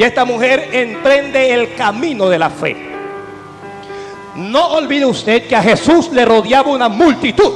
[0.00, 2.74] Y esta mujer emprende el camino de la fe.
[4.34, 7.52] No olvide usted que a Jesús le rodeaba una multitud.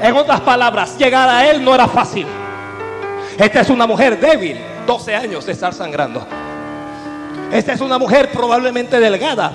[0.00, 2.26] En otras palabras, llegar a Él no era fácil.
[3.36, 6.26] Esta es una mujer débil, 12 años de estar sangrando.
[7.52, 9.52] Esta es una mujer probablemente delgada.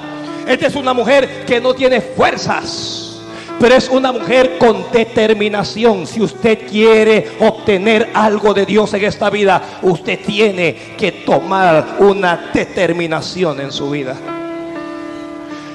[0.47, 3.14] Esta es una mujer que no tiene fuerzas.
[3.59, 6.05] Pero es una mujer con determinación.
[6.05, 12.51] Si usted quiere obtener algo de Dios en esta vida, usted tiene que tomar una
[12.53, 14.15] determinación en su vida.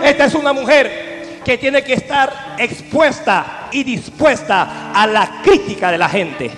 [0.04, 5.98] Esta es una mujer que tiene que estar expuesta y dispuesta a la crítica de
[5.98, 6.50] la gente.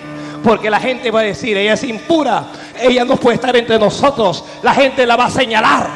[0.43, 2.47] Porque la gente va a decir, ella es impura,
[2.81, 5.87] ella no puede estar entre nosotros, la gente la va a señalar.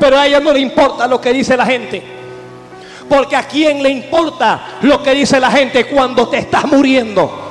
[0.00, 2.17] Pero a ella no le importa lo que dice la gente.
[3.08, 7.46] Porque a quién le importa lo que dice la gente cuando te estás muriendo.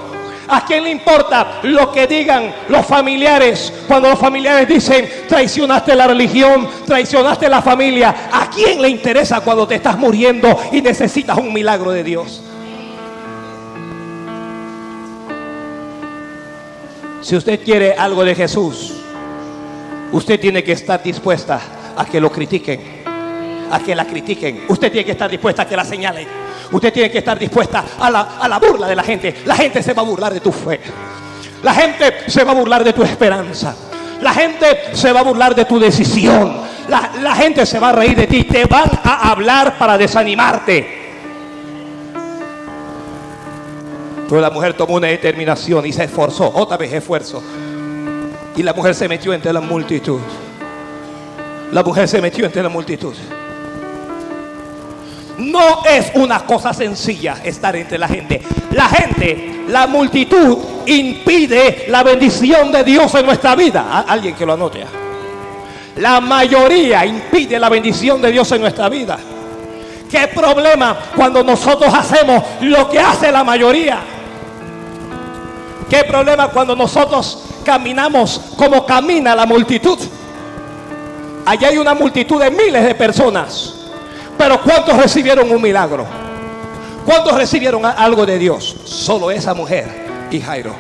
[0.49, 6.08] ¿A quién le importa lo que digan los familiares cuando los familiares dicen traicionaste la
[6.08, 8.30] religión, traicionaste la familia?
[8.32, 12.41] ¿A quién le interesa cuando te estás muriendo y necesitas un milagro de Dios?
[17.22, 18.93] Si usted quiere algo de Jesús,
[20.14, 21.60] usted tiene que estar dispuesta
[21.97, 23.03] a que lo critiquen,
[23.72, 24.65] a que la critiquen.
[24.68, 26.28] Usted tiene que estar dispuesta a que la señalen.
[26.72, 29.41] Usted tiene que estar dispuesta a la, burla de la gente.
[29.45, 30.80] La gente se va a burlar de tu fe.
[31.63, 33.76] La gente se va a burlar de tu esperanza.
[34.22, 36.61] La gente se va a burlar de tu decisión.
[36.88, 38.43] La, la, gente se va a reír de ti.
[38.43, 41.05] Te van a hablar para desanimarte.
[44.28, 46.51] Pero la mujer tomó una determinación y se esforzó.
[46.53, 47.41] Otra vez esfuerzo.
[48.55, 50.20] Y la mujer se metió entre la multitud.
[51.72, 53.13] La mujer se metió entre la multitud.
[55.38, 58.41] No es una cosa sencilla estar entre la gente.
[58.71, 64.03] La gente, la multitud impide la bendición de Dios en nuestra vida.
[64.07, 64.83] Alguien que lo anote.
[65.97, 69.17] La mayoría impide la bendición de Dios en nuestra vida.
[70.09, 73.99] ¿Qué problema cuando nosotros hacemos lo que hace la mayoría?
[75.89, 79.99] ¿Qué problema cuando nosotros caminamos como camina la multitud?
[81.45, 83.76] Allá hay una multitud de miles de personas.
[84.38, 86.05] Pero ¿cuántos recibieron un milagro?
[87.05, 88.75] ¿Cuántos recibieron algo de Dios?
[88.83, 89.88] Solo esa mujer
[90.29, 90.73] y Jairo.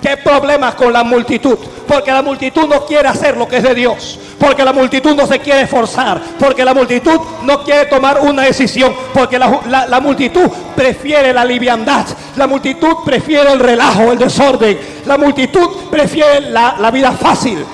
[0.00, 1.58] ¿Qué problemas con la multitud?
[1.86, 4.18] Porque la multitud no quiere hacer lo que es de Dios.
[4.38, 6.20] Porque la multitud no se quiere esforzar.
[6.38, 8.94] Porque la multitud no quiere tomar una decisión.
[9.14, 12.04] Porque la, multitud prefiere la liviandad.
[12.36, 14.78] La multitud prefiere el relajo, el desorden.
[15.06, 17.64] La multitud prefiere la vida fácil.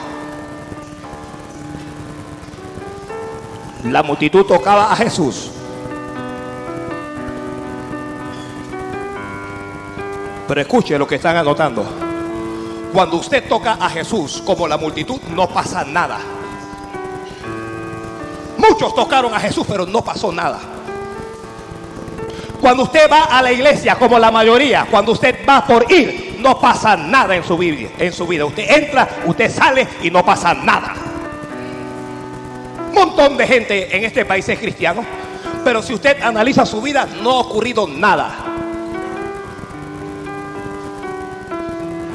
[3.85, 5.51] La multitud tocaba a Jesús.
[10.47, 11.85] Pero escuche lo que están anotando.
[12.93, 16.18] Cuando usted toca a Jesús como la multitud, no pasa nada.
[18.59, 20.59] Muchos tocaron a Jesús, pero no pasó nada.
[22.61, 26.61] Cuando usted va a la iglesia, como la mayoría, cuando usted va por ir, no
[26.61, 27.89] pasa nada en su vida.
[27.99, 28.45] En su vida.
[28.45, 31.10] Usted entra, usted sale y no pasa nada.
[32.91, 35.05] Un montón de gente en este país es cristiano,
[35.64, 38.34] pero si usted analiza su vida, no ha ocurrido nada.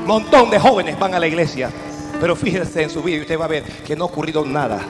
[0.06, 1.72] Montón de jóvenes van a la iglesia,
[2.20, 4.82] pero fíjese en su vida y usted va a ver que no ha ocurrido nada.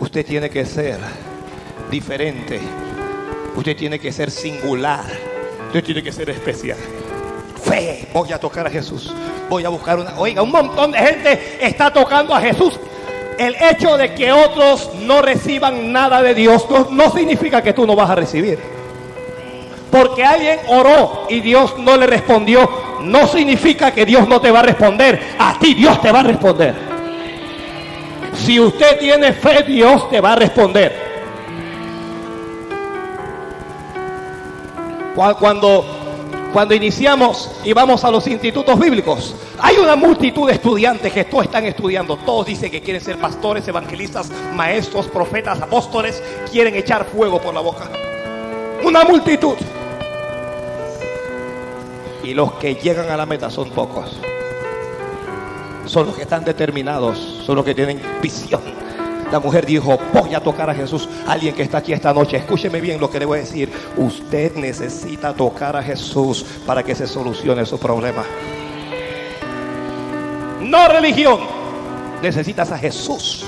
[0.00, 0.98] Usted tiene que ser
[1.90, 2.60] diferente.
[3.54, 5.04] Usted tiene que ser singular.
[5.68, 6.78] Usted tiene que ser especial.
[7.64, 8.08] Fe.
[8.12, 9.12] Voy a tocar a Jesús
[9.52, 10.14] voy a buscar una.
[10.16, 12.80] Oiga, un montón de gente está tocando a Jesús.
[13.38, 17.94] El hecho de que otros no reciban nada de Dios no, significa que tú no
[17.94, 18.58] vas a recibir.
[19.90, 22.66] Porque alguien oró y Dios no le respondió,
[23.02, 25.20] no significa que Dios no te va a responder.
[25.38, 26.74] A ti Dios te va a responder.
[28.32, 31.12] Si usted tiene fe, Dios te va a responder.
[35.14, 36.01] Cuando
[36.52, 41.44] cuando iniciamos y vamos a los institutos bíblicos, hay una multitud de estudiantes que todos
[41.44, 42.16] están estudiando.
[42.18, 46.22] Todos dicen que quieren ser pastores, evangelistas, maestros, profetas, apóstoles.
[46.50, 47.88] Quieren echar fuego por la boca.
[48.84, 49.54] una multitud.
[52.22, 54.20] Y los que llegan a la meta son pocos.
[55.86, 58.81] Son los que están determinados, son los que tienen visión.
[59.32, 61.08] La mujer dijo, voy a tocar a Jesús.
[61.26, 63.72] Alguien que está aquí esta noche, escúcheme bien lo que le voy a decir.
[63.96, 68.24] Usted necesita tocar a Jesús para que se solucione su problema.
[70.60, 71.40] No religión.
[72.20, 73.46] Necesitas a Jesús.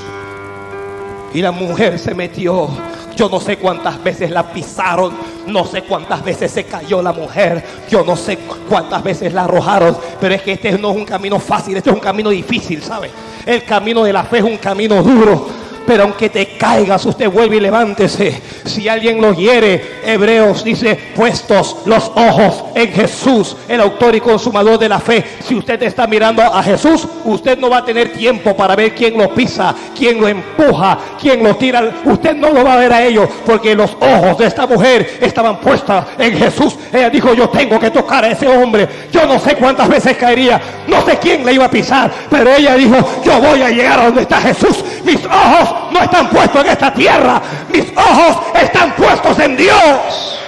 [1.35, 2.67] Y la mujer se metió.
[3.15, 5.13] Yo no sé cuántas veces la pisaron.
[5.47, 7.63] No sé cuántas veces se cayó la mujer.
[7.91, 8.39] Yo no sé
[8.71, 9.95] cuántas veces la arrojaron.
[10.19, 11.77] Pero es que este no es un camino fácil.
[11.77, 13.11] Este es un camino difícil, ¿sabe?
[13.45, 15.64] El camino de la fe es un camino duro.
[15.87, 18.41] Pero aunque te caigas, usted vuelve y levántese.
[18.65, 24.79] Si alguien lo hiere, Hebreos dice, puestos los ojos en Jesús, el autor y consumador
[24.79, 25.25] de la fe.
[25.47, 29.19] Si usted está mirando a Jesús, usted no va a tener tiempo para ver quién
[29.19, 31.93] lo pisa, quién lo empuja, quién lo tira.
[32.05, 35.59] Usted no lo va a ver a ellos, porque los ojos de esta mujer estaban
[35.61, 36.77] puestos en Jesús.
[36.93, 38.89] Ella dijo, yo tengo que tocar a ese hombre.
[39.13, 42.75] Yo no sé cuántas veces caería, no sé quién le iba a pisar, pero ella
[42.75, 44.85] dijo, yo voy a llegar a donde está Jesús.
[45.05, 47.41] Mis ojos no están puestos en esta tierra.
[47.69, 50.41] Mis ojos están puestos en Dios.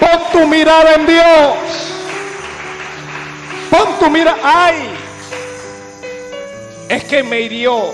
[0.00, 1.56] Pon tu mirada en Dios.
[3.70, 4.38] Pon tu mirada.
[4.42, 4.90] Ay,
[6.88, 7.92] es que me hirió.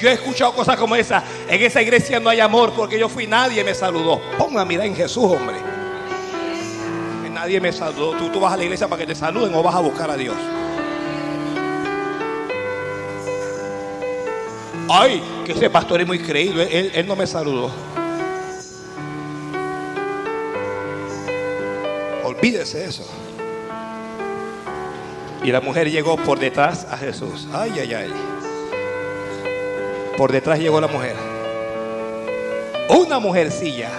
[0.00, 1.22] Yo he escuchado cosas como esa.
[1.48, 4.20] En esa iglesia no hay amor porque yo fui nadie me saludó.
[4.38, 5.56] Ponga mirar en Jesús, hombre.
[7.32, 8.16] Nadie me saludó.
[8.16, 10.16] Tú, tú vas a la iglesia para que te saluden o vas a buscar a
[10.16, 10.36] Dios.
[14.90, 16.62] Ay, que ese pastor es muy creído.
[16.62, 17.70] Él, él no me saludó.
[22.24, 23.06] Olvídese eso.
[25.42, 27.46] Y la mujer llegó por detrás a Jesús.
[27.52, 28.12] Ay, ay, ay.
[30.16, 31.16] Por detrás llegó la mujer.
[32.88, 33.90] Una mujercilla.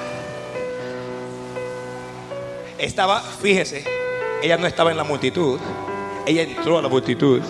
[2.78, 3.84] Estaba, fíjese,
[4.42, 5.60] ella no estaba en la multitud.
[6.26, 7.42] Ella entró a la multitud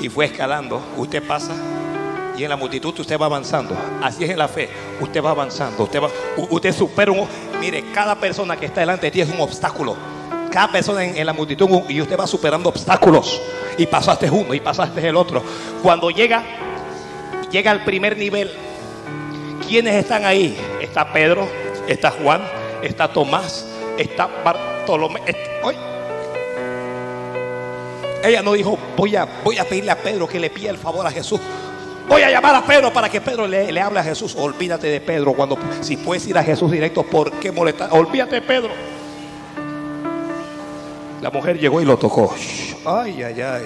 [0.00, 0.82] y fue escalando.
[0.96, 1.54] Usted pasa
[2.36, 3.76] y en la multitud usted va avanzando.
[4.02, 4.68] Así es en la fe.
[5.00, 5.84] Usted va avanzando.
[5.84, 6.08] Usted, va,
[6.50, 7.26] usted supera un...
[7.60, 9.96] Mire, cada persona que está delante de ti es un obstáculo.
[10.50, 13.40] Cada persona en, la multitud y usted va superando obstáculos.
[13.76, 15.42] Y pasaste uno y pasaste el otro.
[15.82, 16.42] Cuando llega,
[17.50, 18.50] llega al primer nivel.
[19.68, 20.56] ¿Quiénes están ahí?
[20.80, 21.48] Está Pedro,
[21.86, 22.42] está Juan,
[22.82, 23.66] está Tomás,
[23.96, 25.20] está Bartolomé.
[28.24, 31.06] Ella no dijo, voy a, voy a pedirle a Pedro que le pida el favor
[31.06, 31.40] a Jesús.
[32.08, 34.34] Voy a llamar a Pedro para que Pedro le, le hable a Jesús.
[34.36, 35.32] Olvídate de Pedro.
[35.32, 37.88] Cuando si puedes ir a Jesús directo, ¿por qué molestar?
[37.92, 38.70] Olvídate de Pedro.
[41.22, 42.34] La mujer llegó y lo tocó.
[42.84, 43.62] Ay, ay, ay.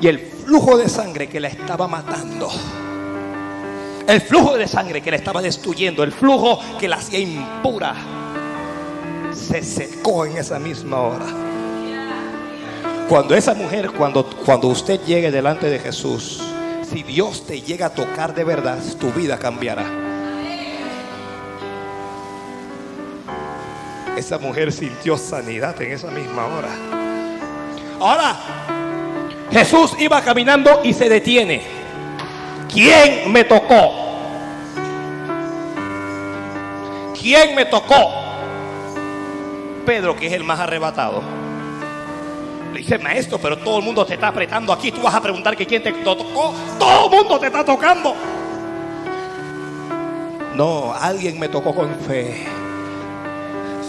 [0.00, 2.48] Y el flujo de sangre que la estaba matando.
[4.06, 6.04] El flujo de sangre que la estaba destruyendo.
[6.04, 7.94] El flujo que la hacía impura.
[9.32, 11.26] Se secó en esa misma hora.
[13.08, 16.42] Cuando esa mujer, cuando, cuando usted llegue delante de Jesús,
[16.90, 19.84] si Dios te llega a tocar de verdad, tu vida cambiará.
[24.16, 26.68] Esa mujer sintió sanidad en esa misma hora.
[28.00, 28.36] Ahora,
[29.52, 31.62] Jesús iba caminando y se detiene.
[32.72, 33.92] ¿Quién me tocó?
[37.20, 38.10] ¿Quién me tocó?
[39.84, 41.45] Pedro, que es el más arrebatado.
[42.76, 44.92] Dice, maestro, pero todo el mundo te está apretando aquí.
[44.92, 46.54] Tú vas a preguntar que quién te tocó.
[46.78, 48.14] Todo el mundo te está tocando.
[50.54, 52.46] No, alguien me tocó con fe.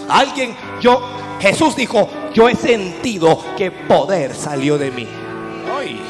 [0.10, 1.02] Alguien, yo,
[1.40, 5.08] Jesús dijo, yo he sentido que poder salió de mí.
[5.78, 6.02] Ay,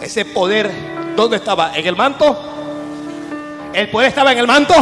[0.00, 0.70] ese poder,
[1.16, 1.76] ¿dónde estaba?
[1.76, 2.36] ¿En el manto?
[3.72, 4.74] ¿El poder estaba en el manto?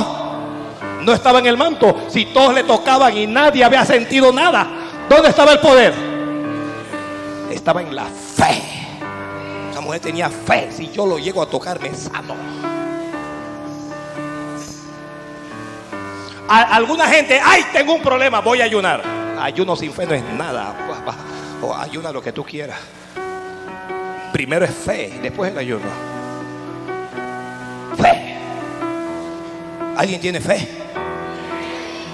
[1.03, 1.95] No estaba en el manto.
[2.09, 4.67] Si todos le tocaban y nadie había sentido nada,
[5.09, 6.10] ¿dónde estaba el poder?
[7.61, 8.63] Estaba en la fe.
[9.71, 10.73] Esa mujer tenía fe.
[10.73, 12.35] Si yo lo llego a tocar, me sano.
[16.49, 19.03] Alguna gente, ay, tengo un problema, voy a ayunar.
[19.39, 20.75] Ayuno sin fe no es nada.
[21.61, 22.79] O ayuna lo que tú quieras.
[24.33, 25.85] Primero es fe, después el ayuno.
[27.99, 28.37] Fe.
[29.99, 30.67] ¿Alguien tiene fe?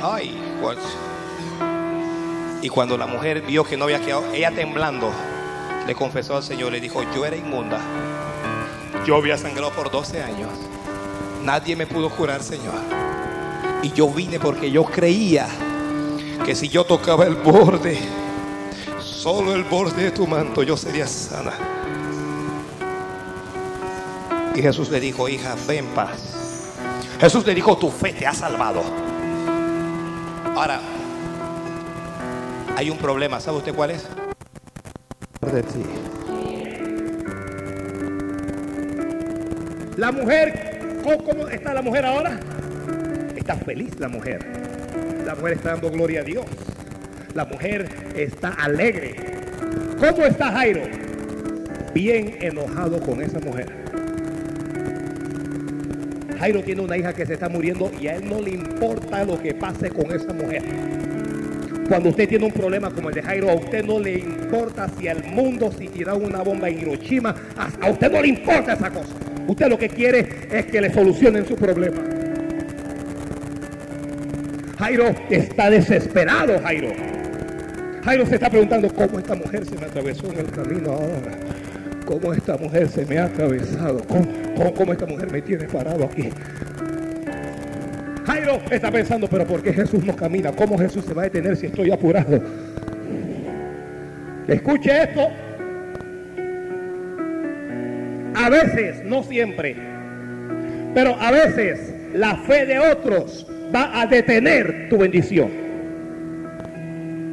[0.03, 0.78] Ay, pues.
[2.62, 5.12] Y cuando la mujer vio que no había quedado, ella temblando,
[5.87, 7.80] le confesó al Señor, le dijo, yo era inmunda.
[9.07, 10.51] Yo había sangrado por 12 años.
[11.45, 12.74] Nadie me pudo curar, Señor.
[13.82, 15.47] Y yo vine porque yo creía
[16.45, 17.99] que si yo tocaba el borde,
[18.99, 21.53] solo el borde de tu manto, yo sería sana.
[24.57, 26.72] Y Jesús le dijo, hija, ve en paz.
[27.20, 28.82] Jesús le dijo, tu fe te ha salvado.
[30.57, 30.80] Ahora,
[32.76, 34.07] hay un problema, ¿sabe usted cuál es?
[35.53, 35.84] De ti.
[39.97, 42.38] La mujer, ¿cómo, está la mujer ahora?
[43.36, 44.44] Está feliz la mujer.
[45.24, 46.44] La mujer está dando gloria a Dios.
[47.34, 49.14] La mujer está alegre.
[49.99, 50.82] ¿Cómo está Jairo?
[51.94, 53.72] Bien enojado con esa mujer.
[56.40, 59.40] Jairo tiene una hija que se está muriendo y a él no le importa lo
[59.40, 60.62] que pase con esa mujer.
[61.89, 65.07] Cuando usted tiene un problema como el de Jairo, a usted no le importa si
[65.07, 67.34] al mundo si tira una bomba en Hiroshima,
[67.80, 69.14] a usted no le importa esa cosa.
[69.47, 71.99] Usted lo que quiere es que le solucionen su problema.
[74.78, 76.89] Jairo está desesperado, Jairo.
[78.05, 81.39] Jairo se está preguntando cómo esta mujer se me atravesó en el camino ahora.
[82.05, 84.03] Cómo esta mujer se me ha atravesado.
[84.07, 86.30] ¿Cómo, cómo esta mujer me tiene parado aquí?
[88.47, 90.53] Jairo está pensando, pero ¿por qué Jesús no camina?
[90.53, 92.40] ¿Cómo Jesús se va a detener si estoy apurado?
[94.47, 95.28] Escuche esto.
[98.36, 99.74] A veces, no siempre,
[100.94, 105.51] pero a veces la fe de otros va a detener tu bendición.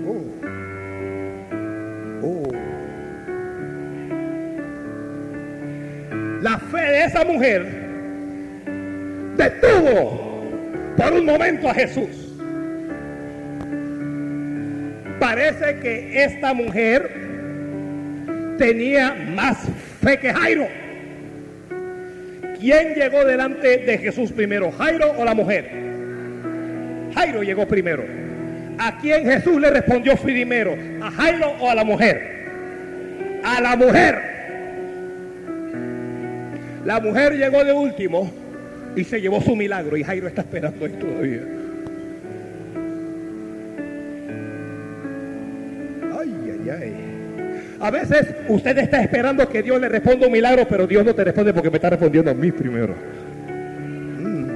[0.07, 0.24] Oh.
[2.24, 2.51] Oh.
[6.41, 7.84] La fe de esa mujer
[9.38, 10.32] detuvo
[10.98, 12.10] por un momento a Jesús.
[15.20, 17.10] Parece que esta mujer
[18.58, 19.58] tenía más
[20.02, 20.68] fe que Jairo.
[22.60, 25.70] ¿Quién llegó delante de Jesús primero, Jairo o la mujer?
[27.14, 28.04] Jairo llegó primero.
[28.80, 30.76] ¿A quién Jesús le respondió primero?
[31.02, 33.41] ¿A Jairo o a la mujer?
[33.44, 34.34] A la mujer.
[36.86, 38.43] La mujer llegó de último
[38.96, 41.41] y se llevó su milagro y Jairo está esperando ahí todavía.
[46.20, 46.94] Ay, ay, ay.
[47.80, 51.24] A veces usted está esperando que Dios le responda un milagro, pero Dios no te
[51.24, 52.96] responde porque me está respondiendo a mí primero.
[54.20, 54.48] Mm.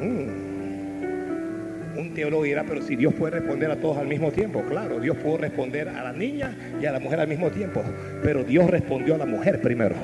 [0.00, 1.98] Mm.
[1.98, 5.16] Un teólogo dirá, pero si Dios puede responder a todos al mismo tiempo, claro, Dios
[5.18, 7.84] puede responder a la niña y a la mujer al mismo tiempo,
[8.22, 9.94] pero Dios respondió a la mujer primero.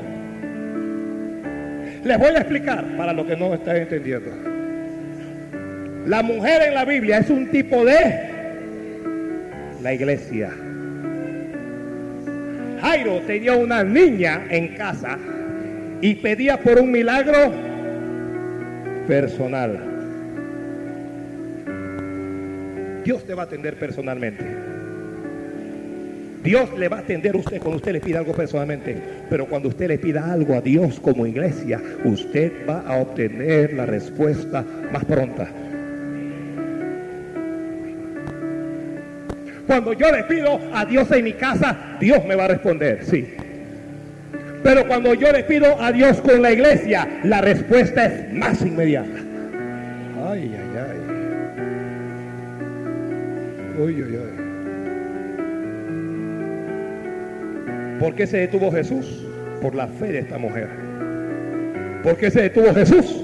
[2.05, 4.31] Les voy a explicar para los que no están entendiendo.
[6.07, 8.31] La mujer en la Biblia es un tipo de
[9.83, 10.51] la iglesia.
[12.83, 15.19] Jairo tenía una niña en casa
[16.03, 17.53] y pedía por un milagro
[19.07, 19.81] personal.
[23.03, 24.45] Dios te va a atender personalmente.
[26.45, 28.95] Dios le va a atender a usted cuando usted le pida algo personalmente.
[29.31, 33.87] Pero cuando usted le pida algo a Dios como iglesia, usted va a obtener la
[33.87, 35.49] respuesta más pronta.
[39.67, 43.27] Cuando yo le pido a Dios en mi casa, Dios me va a responder, sí.
[44.63, 49.19] Pero cuando yo le pido a Dios con la iglesia, la respuesta es más inmediata.
[50.29, 50.99] Ay, ay, ay.
[53.81, 54.44] Uy, uy, uy.
[58.05, 59.25] ¿Por qué se detuvo Jesús?
[59.63, 60.69] Por la fe de esta mujer.
[62.03, 63.23] ¿Por qué se detuvo Jesús?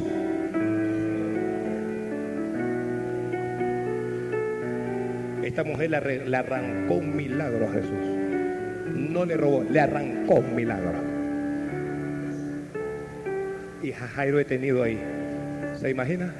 [5.44, 7.92] Esta mujer le, arrancó un milagro a Jesús.
[8.94, 10.94] No le robó, le arrancó un milagro.
[13.82, 14.98] Y Jairo detenido ahí.
[15.78, 16.32] ¿Se imagina?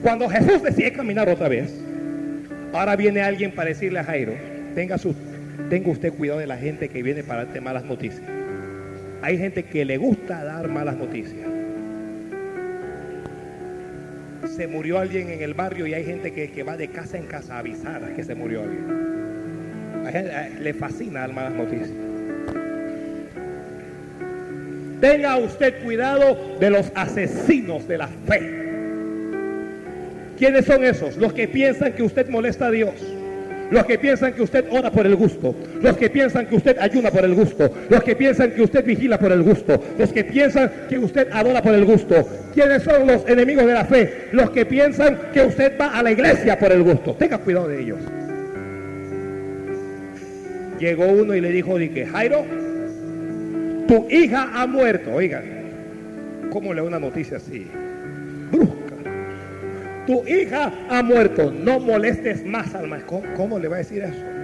[0.00, 1.74] Cuando Jesús decide caminar otra vez,
[2.72, 4.34] ahora viene alguien para decirle a Jairo,
[4.76, 5.12] tenga su
[5.68, 8.22] tenga usted cuidado de la gente que viene para darte malas noticias.
[9.22, 11.46] Hay gente que le gusta dar malas noticias.
[14.56, 17.56] Se murió alguien en el barrio y hay gente que, va de casa en casa
[17.56, 18.84] a avisar que se murió alguien.
[20.62, 21.90] le fascina dar malas noticias.
[25.00, 28.60] Tenga usted cuidado de los asesinos de la fe.
[30.38, 31.16] ¿Quiénes son esos?
[31.16, 32.94] Los que piensan que usted molesta a Dios
[33.70, 37.10] los que piensan que usted ora por el gusto, los que piensan que usted ayuna
[37.10, 40.70] por el gusto, los que piensan que usted vigila por el gusto, los que piensan
[40.88, 42.28] que usted adora por el gusto.
[42.54, 44.28] ¿Quiénes son los enemigos de la fe?
[44.32, 47.14] Los que piensan que usted va a la iglesia por el gusto.
[47.14, 47.98] Tenga cuidado de ellos.
[50.80, 52.44] Llegó uno y le dijo, que Jairo,
[53.86, 55.12] tu hija ha muerto.
[55.12, 55.44] Oigan,
[56.50, 57.66] ¿cómo le da una noticia así?
[60.06, 63.22] Tu hija ha muerto, no molestes más al maestro.
[63.36, 64.40] ¿Cómo, le va a decir eso?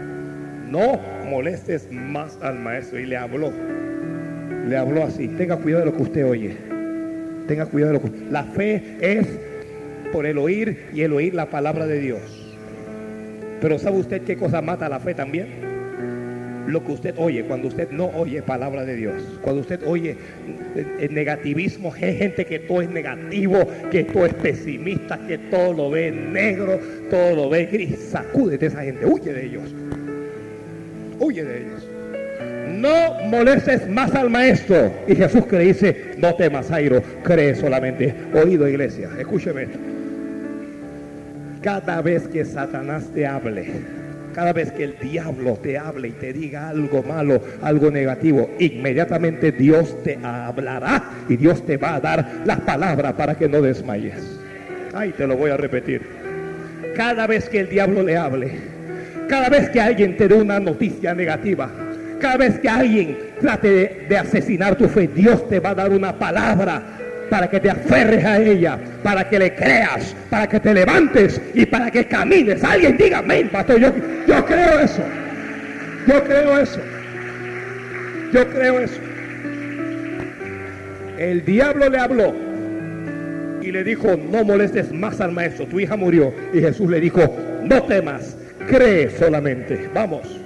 [0.69, 2.99] no molestes más al maestro.
[2.99, 3.53] Y le habló,
[4.69, 6.57] le habló así, tenga cuidado de lo que usted oye.
[7.47, 8.31] Tenga cuidado de lo que...
[8.31, 9.27] La fe es
[10.13, 12.21] por el oír y el oír la palabra de Dios.
[13.61, 15.76] Pero ¿sabe usted qué cosa mata la fe también?
[16.67, 20.17] Lo que usted oye, cuando usted no oye palabra de Dios, cuando usted oye
[21.01, 23.59] el negativismo, hay gente que todo es negativo,
[23.91, 26.79] que todo es pesimista, que todo lo ve negro,
[27.11, 29.75] todo lo ve gris, sacúdete esa gente, huye de ellos,
[31.21, 31.89] huye de ellos.
[32.69, 34.93] No molestes más al maestro.
[35.07, 38.15] Y Jesús que le dice, no temas, Jairo, cree solamente.
[38.35, 39.69] Oído, iglesia, escúcheme.
[41.63, 43.67] Cada vez que Satanás te hable,
[44.37, 49.51] cada vez que el diablo te hable y te diga algo malo, algo negativo, inmediatamente
[49.51, 54.39] Dios te hablará y Dios te va a dar la palabra para que no desmayes.
[54.93, 56.03] Ay, te lo voy a repetir.
[56.95, 58.51] Cada vez que el diablo le hable,
[59.27, 61.71] cada vez que alguien te dé una noticia negativa,
[62.21, 65.91] cada vez que alguien trate de, de asesinar tu fe, Dios te va a dar
[65.91, 66.96] una palabra
[67.29, 71.67] para que te aferres a ella, para que le creas, para que te levantes y
[71.67, 72.63] para que camines.
[72.63, 73.79] Alguien diga amén, pastor.
[73.79, 73.93] Yo,
[74.27, 75.03] yo creo eso.
[76.07, 76.81] Yo creo eso.
[78.33, 79.01] Yo creo eso.
[81.19, 82.35] El diablo le habló
[83.63, 86.33] y le dijo, no molestes más al maestro, tu hija murió.
[86.53, 87.21] Y Jesús le dijo,
[87.65, 88.37] no temas,
[88.69, 89.89] cree solamente.
[89.95, 90.41] Vamos,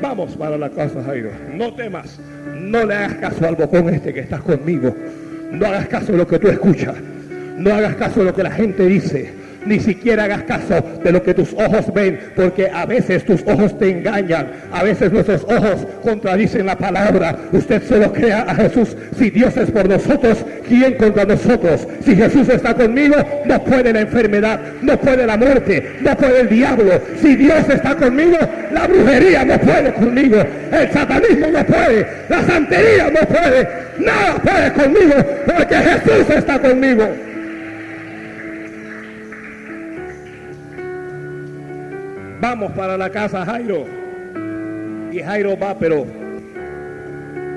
[0.00, 1.30] vamos para la casa, Jairo.
[1.52, 2.20] No temas,
[2.54, 4.94] no le hagas caso al bocón este que estás conmigo.
[5.52, 6.96] No hagas caso de lo que tú escuchas.
[7.58, 9.41] No hagas caso de lo que la gente dice.
[9.66, 13.78] Ni siquiera hagas caso de lo que tus ojos ven, porque a veces tus ojos
[13.78, 17.36] te engañan, a veces nuestros ojos contradicen la palabra.
[17.52, 18.96] Usted se lo crea a Jesús.
[19.18, 21.86] Si Dios es por nosotros, ¿quién contra nosotros?
[22.04, 26.48] Si Jesús está conmigo, no puede la enfermedad, no puede la muerte, no puede el
[26.48, 27.00] diablo.
[27.20, 28.36] Si Dios está conmigo,
[28.72, 30.38] la brujería no puede conmigo,
[30.72, 35.14] el satanismo no puede, la santería no puede, nada puede conmigo,
[35.46, 37.31] porque Jesús está conmigo.
[42.42, 43.86] Vamos para la casa Jairo.
[45.12, 46.04] Y Jairo va, pero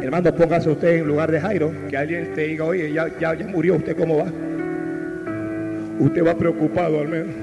[0.02, 3.48] hermano, póngase usted en lugar de Jairo, que alguien te diga, oye, ya, ya, ya
[3.48, 4.32] murió, ¿usted cómo va?
[6.00, 7.34] Usted va preocupado al menos.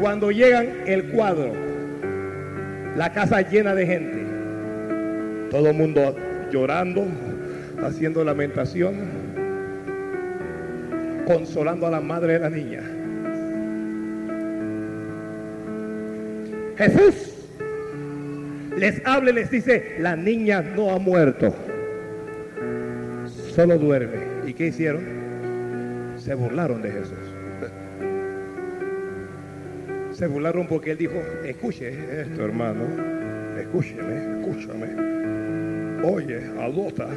[0.00, 1.52] Cuando llegan el cuadro,
[2.96, 4.26] la casa llena de gente,
[5.50, 6.16] todo el mundo
[6.50, 7.06] llorando,
[7.80, 8.96] haciendo lamentación,
[11.26, 12.97] consolando a la madre de la niña.
[16.78, 17.34] Jesús
[18.76, 21.52] les habla y les dice, la niña no ha muerto,
[23.52, 24.48] solo duerme.
[24.48, 25.02] ¿Y qué hicieron?
[26.16, 27.18] Se burlaron de Jesús.
[30.12, 31.88] Se burlaron porque él dijo, escuche
[32.20, 32.84] esto hermano,
[33.58, 34.86] escúcheme, escúchame.
[36.04, 37.08] Oye, adota.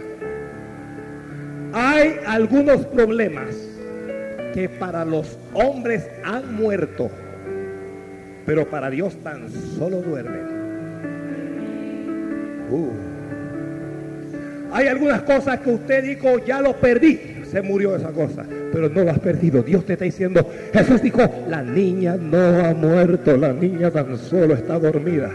[1.74, 3.56] Hay algunos problemas
[4.56, 7.12] que para los hombres han muerto
[8.46, 10.62] pero para Dios tan solo duermen.
[12.70, 13.12] Uh.
[14.74, 17.20] Hay algunas cosas que usted dijo, ya lo perdí.
[17.44, 19.62] Se murió esa cosa, pero no lo has perdido.
[19.62, 24.54] Dios te está diciendo, Jesús dijo, la niña no ha muerto, la niña tan solo
[24.54, 25.30] está dormida.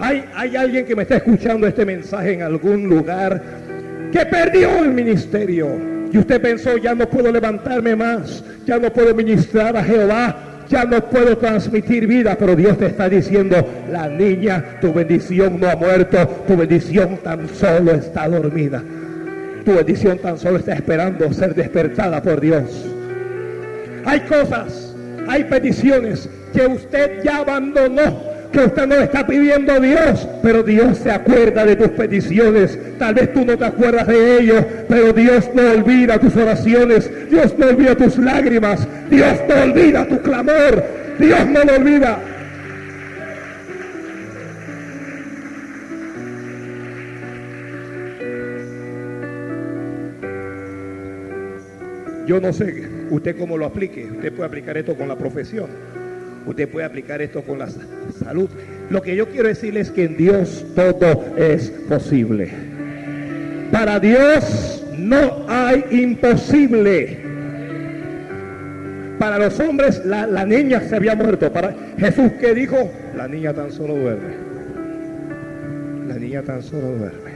[0.00, 3.42] Hay, hay alguien que me está escuchando este mensaje en algún lugar
[4.12, 5.68] que perdió el ministerio.
[6.12, 10.84] Y usted pensó, ya no puedo levantarme más, ya no puedo ministrar a Jehová, ya
[10.84, 13.56] no puedo transmitir vida, pero Dios te está diciendo,
[13.90, 18.82] la niña, tu bendición no ha muerto, tu bendición tan solo está dormida.
[19.64, 22.86] Tu bendición tan solo está esperando ser despertada por Dios.
[24.04, 24.94] Hay cosas,
[25.26, 30.98] hay peticiones que usted ya abandonó que usted no está pidiendo a Dios, pero Dios
[30.98, 32.78] se acuerda de tus peticiones.
[32.98, 37.52] Tal vez tú no te acuerdas de ellos, pero Dios no olvida tus oraciones, Dios
[37.58, 40.84] no olvida tus lágrimas, Dios no olvida tu clamor,
[41.18, 42.18] Dios no lo olvida.
[52.26, 55.93] Yo no sé usted cómo lo aplique, usted puede aplicar esto con la profesión.
[56.46, 57.68] Usted puede aplicar esto con la
[58.22, 58.48] salud.
[58.90, 62.50] Lo que yo quiero decirles es que en Dios todo es posible.
[63.72, 67.18] Para Dios no hay imposible.
[69.18, 71.50] Para los hombres la, la niña se había muerto.
[71.52, 74.34] Para Jesús que dijo, la niña tan solo duerme.
[76.08, 77.34] La niña tan solo duerme.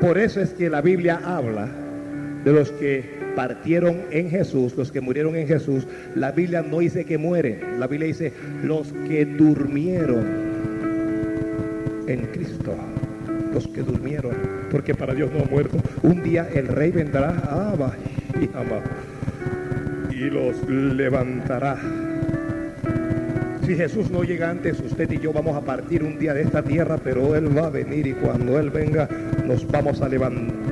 [0.00, 1.68] Por eso es que la Biblia habla
[2.44, 7.04] de los que partieron en Jesús, los que murieron en Jesús, la Biblia no dice
[7.04, 8.32] que mueren, la Biblia dice
[8.64, 10.24] los que durmieron
[12.08, 12.74] en Cristo,
[13.52, 14.32] los que durmieron,
[14.70, 15.76] porque para Dios no ha muerto.
[16.02, 17.92] Un día el rey vendrá, ah,
[20.10, 21.76] y los levantará.
[23.66, 26.62] Si Jesús no llega antes, usted y yo vamos a partir un día de esta
[26.62, 29.08] tierra, pero Él va a venir y cuando Él venga
[29.44, 30.65] nos vamos a levantar.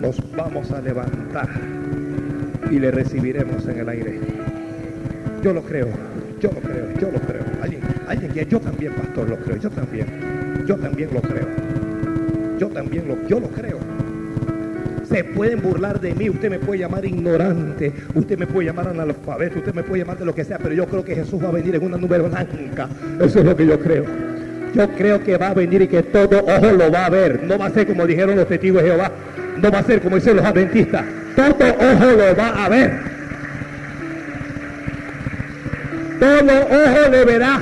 [0.00, 1.48] Nos vamos a levantar
[2.70, 4.20] y le recibiremos en el aire.
[5.42, 5.88] Yo lo creo,
[6.40, 7.44] yo lo creo, yo lo creo.
[7.62, 10.06] Alguien, alguien que yo también, pastor, lo creo, yo también.
[10.66, 11.46] Yo también lo creo.
[12.58, 13.78] Yo también lo, yo lo creo
[15.08, 19.58] se pueden burlar de mí, usted me puede llamar ignorante, usted me puede llamar analfabeto,
[19.60, 21.52] usted me puede llamar de lo que sea, pero yo creo que Jesús va a
[21.52, 22.88] venir en una nube blanca.
[23.20, 24.04] Eso es lo que yo creo.
[24.74, 27.42] Yo creo que va a venir y que todo ojo lo va a ver.
[27.44, 29.10] No va a ser como dijeron los testigos de Jehová.
[29.62, 31.04] No va a ser como dicen los adventistas.
[31.34, 32.98] Todo ojo lo va a ver.
[36.18, 37.60] Todo ojo le verá.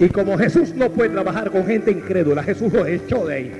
[0.00, 3.52] Y como Jesús no puede trabajar con gente incrédula, Jesús lo echó de ahí.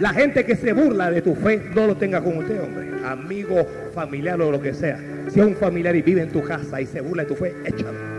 [0.00, 2.88] La gente que se burla de tu fe no lo tenga con usted, hombre.
[3.04, 4.98] Amigo, familiar o lo que sea.
[5.28, 7.54] Si es un familiar y vive en tu casa y se burla de tu fe,
[7.64, 8.17] échalo.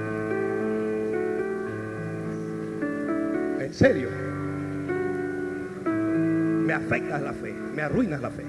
[3.80, 4.10] Serio.
[5.86, 8.44] Me afectas la fe, me arruinas la fe.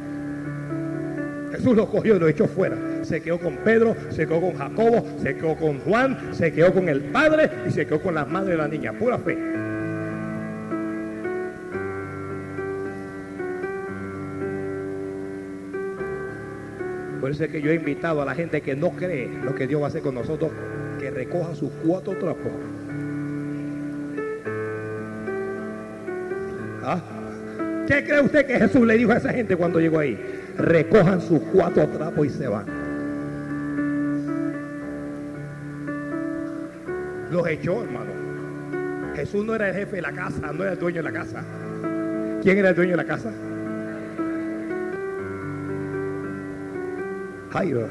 [1.53, 2.77] Jesús lo cogió y lo echó fuera.
[3.03, 6.89] Se quedó con Pedro, se quedó con Jacobo, se quedó con Juan, se quedó con
[6.89, 8.93] el padre y se quedó con la madre de la niña.
[8.93, 9.39] Pura fe.
[17.21, 19.69] Por eso es que yo he invitado a la gente que no cree lo que
[19.69, 20.51] Dios va a hacer con nosotros,
[20.99, 22.51] que recoja sus cuatro trapos.
[26.93, 27.01] ¿Ah?
[27.87, 30.19] ¿Qué cree usted que Jesús le dijo a esa gente cuando llegó ahí?
[30.59, 32.67] recojan sus cuatro trapos y se van.
[37.31, 38.11] Los echó, hermano.
[39.15, 41.45] Jesús no era el jefe de la casa, no era el dueño de la casa.
[42.43, 43.33] ¿Quién era el dueño de la casa?
[47.53, 47.89] Jairo.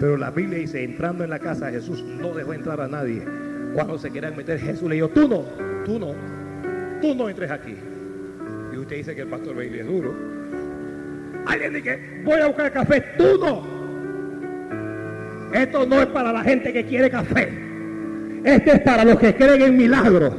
[0.00, 3.45] Pero la Biblia dice, entrando en la casa, Jesús no dejó entrar a nadie.
[3.76, 5.44] Cuando se querían meter, Jesús le dijo, tú no,
[5.84, 6.14] tú no,
[7.00, 7.76] tú no entres aquí
[8.86, 10.14] usted dice que el pastor Bailey es duro.
[11.46, 13.66] Alguien dice, voy a buscar café, tú no.
[15.52, 17.48] Esto no es para la gente que quiere café.
[18.44, 20.34] Este es para los que creen en milagros.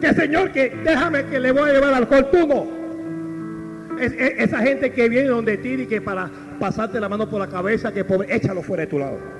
[0.00, 2.66] Que Señor, que déjame que le voy a llevar alcohol, tú no.
[4.00, 7.92] esa gente que viene donde ti y que para pasarte la mano por la cabeza,
[7.92, 9.39] que pobre, échalo fuera de tu lado.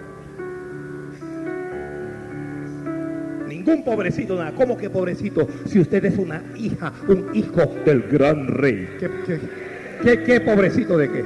[3.71, 4.53] Ningún pobrecito, nada.
[4.53, 5.49] ¿Cómo que pobrecito?
[5.67, 8.89] Si usted es una hija, un hijo del gran rey.
[10.03, 11.25] ¿Qué, qué, pobrecito de qué?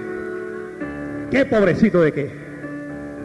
[1.30, 2.30] ¿Qué pobrecito de qué?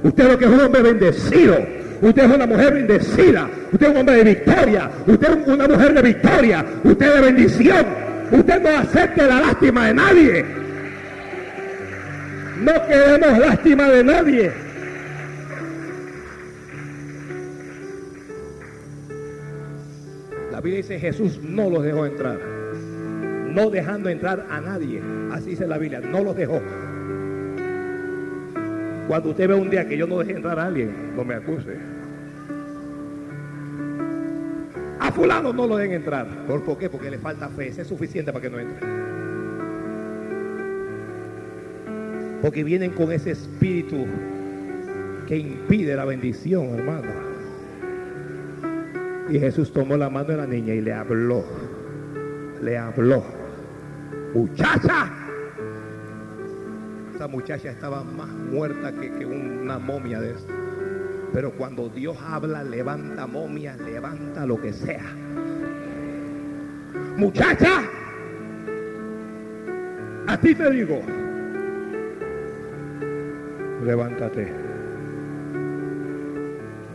[0.04, 1.58] Usted lo que es un hombre bendecido.
[2.02, 3.50] Usted es una mujer bendecida.
[3.72, 4.90] Usted es un hombre de victoria.
[5.06, 6.66] Usted es una mujer de victoria.
[6.84, 7.86] Usted es de bendición.
[8.32, 10.46] Usted no acepte la lástima de nadie.
[12.62, 14.69] No queremos lástima de nadie.
[20.60, 22.38] La Biblia dice Jesús no los dejó entrar.
[22.38, 25.02] No dejando entrar a nadie.
[25.32, 26.60] Así dice la Biblia, no los dejó.
[29.08, 31.78] Cuando usted ve un día que yo no dejé entrar a alguien, no me acuse.
[35.00, 36.28] A fulano no lo dejen entrar.
[36.46, 36.90] ¿Por, qué?
[36.90, 37.70] Porque le falta fe.
[37.70, 38.86] Es suficiente para que no entre.
[42.42, 44.06] Porque vienen con ese espíritu
[45.26, 47.29] que impide la bendición, hermano.
[49.30, 51.44] Y Jesús tomó la mano de la niña y le habló.
[52.62, 53.24] Le habló.
[54.34, 55.12] Muchacha.
[57.14, 60.48] Esa muchacha estaba más muerta que, una momia de eso.
[61.32, 65.06] Pero cuando Dios habla, levanta momia, levanta lo que sea.
[67.18, 67.84] Muchacha.
[70.28, 71.02] A ti te digo.
[73.84, 74.52] Levántate.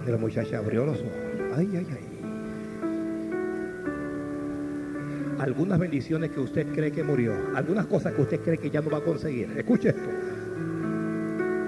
[0.07, 1.13] Y la muchacha abrió los ojos.
[1.57, 2.04] Ay, ay, ay.
[5.45, 8.89] Algunas bendiciones que usted cree que murió, algunas cosas que usted cree que ya no
[8.89, 9.51] va a conseguir.
[9.55, 10.09] Escuche esto.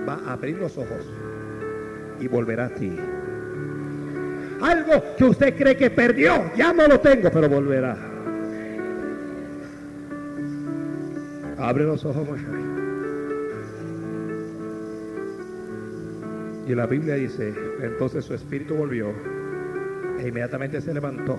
[0.08, 1.06] Va a abrir los ojos
[2.18, 2.96] y volverá a ti.
[4.62, 7.98] Algo que usted cree que perdió, ya no lo tengo, pero volverá.
[11.58, 12.26] Abre los ojos,
[16.66, 19.12] Y la Biblia dice, entonces su espíritu volvió
[20.18, 21.38] e inmediatamente se levantó.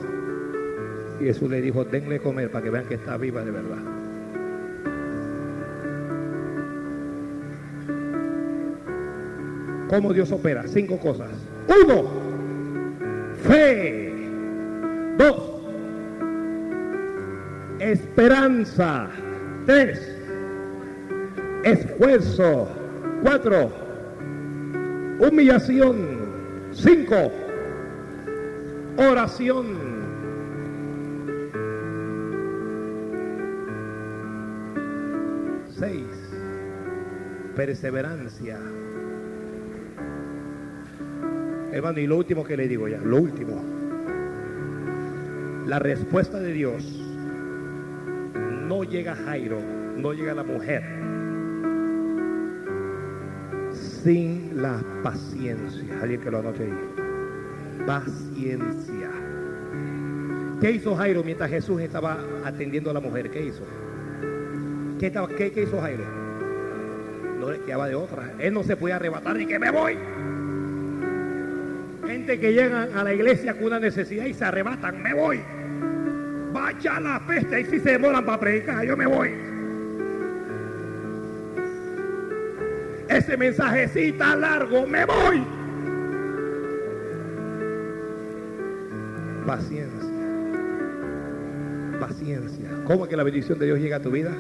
[1.20, 3.78] Y Jesús le dijo, denle comer para que vean que está viva de verdad.
[9.89, 10.68] ¿Cómo Dios opera?
[10.68, 11.30] Cinco cosas.
[11.68, 12.09] Uno,
[13.43, 14.13] fe.
[15.18, 15.61] Dos,
[17.80, 19.09] esperanza.
[19.65, 20.15] Tres,
[21.63, 22.68] esfuerzo.
[23.24, 23.72] Cuatro,
[25.20, 26.18] humillación.
[26.74, 27.32] Cinco,
[28.97, 29.96] oración.
[37.58, 38.60] Perseverancia.
[41.72, 43.64] Hermano, y lo último que le digo ya, lo último.
[45.66, 46.84] La respuesta de Dios
[48.68, 49.60] no llega a Jairo,
[49.97, 50.84] no llega a la mujer
[53.74, 55.99] sin la paciencia.
[56.01, 57.86] Alguien que lo anote ahí.
[57.88, 59.10] Paciencia.
[60.62, 63.32] ¿Qué hizo Jairo mientras Jesús estaba atendiendo a la mujer?
[63.32, 63.64] ¿Qué hizo?
[64.99, 66.26] ¿Qué, estaba, qué, qué hizo Jairo?
[67.39, 68.33] No le quedaba de otra.
[68.39, 69.97] Él no se podía arrebatar y que me voy
[72.07, 75.41] gente que llegan a la iglesia con una necesidad y se arrebatan, me voy.
[76.53, 79.33] Vaya la peste, y si se demoran para predicar, yo me voy.
[83.09, 85.43] Ese mensajecita largo, me voy.
[89.45, 90.09] Paciencia.
[91.99, 92.69] Paciencia.
[92.85, 94.31] ¿Cómo es que la bendición de Dios llega a tu vida?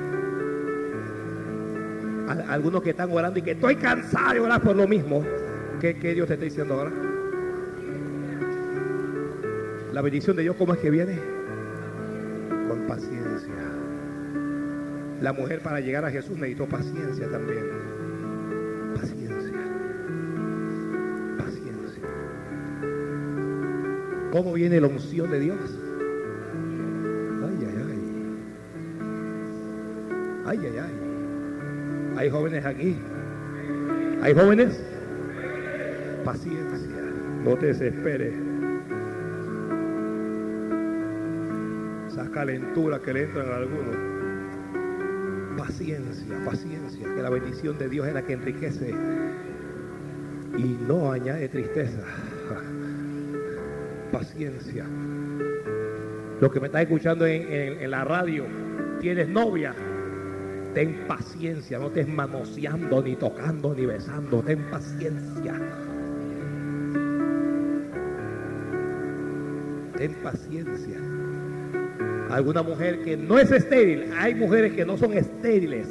[2.27, 5.23] Algunos que están orando y que estoy cansado de orar por lo mismo.
[5.79, 6.91] ¿Qué, qué Dios te está diciendo ahora?
[9.93, 11.17] La bendición de Dios, ¿cómo es que viene?
[12.67, 13.53] Con paciencia.
[15.21, 17.65] La mujer para llegar a Jesús necesitó paciencia también.
[18.93, 19.57] Paciencia.
[21.39, 22.03] Paciencia.
[24.31, 25.57] ¿Cómo viene la unción de Dios?
[27.43, 27.99] Ay, ay, ay.
[30.45, 31.06] Ay, ay, ay.
[32.17, 32.97] Hay jóvenes aquí.
[34.21, 34.83] ¿Hay jóvenes?
[36.25, 37.01] Paciencia.
[37.43, 38.47] No te desesperes.
[42.37, 43.95] calentura que le entran a algunos.
[45.57, 48.93] Paciencia, paciencia, que la bendición de Dios es la que enriquece
[50.55, 52.03] y no añade tristeza.
[54.11, 54.85] Paciencia.
[56.39, 58.45] Lo que me estás escuchando en, la radio,
[59.01, 59.73] tienes novia,
[60.77, 65.55] ten paciencia, no estés manoseando, ni tocando, ni besando, ten paciencia.
[69.97, 71.01] Ten paciencia
[72.29, 75.87] alguna mujer que no es estéril, hay mujeres que no son estériles,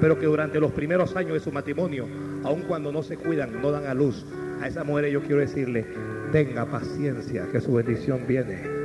[0.00, 2.06] pero que durante los primeros años de su matrimonio,
[2.44, 4.24] aun cuando no se cuidan, no dan a luz,
[4.62, 5.84] a esa mujer yo quiero decirle,
[6.30, 8.78] tenga paciencia, que su bendición viene.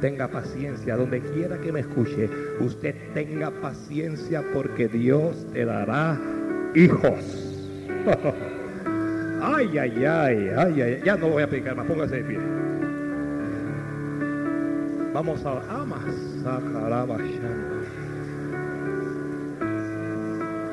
[0.00, 2.28] Tenga paciencia, donde quiera que me escuche,
[2.60, 6.20] usted tenga paciencia porque Dios te dará
[6.74, 7.48] hijos.
[9.42, 12.38] ay, ay, ay, ay, ay, ya no voy a predicar más, póngase de pie.
[15.14, 16.04] Vamos a Amas,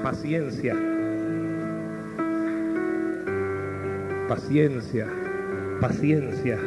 [0.04, 0.76] Paciencia.
[4.28, 5.08] Paciencia.
[5.80, 6.60] Paciencia.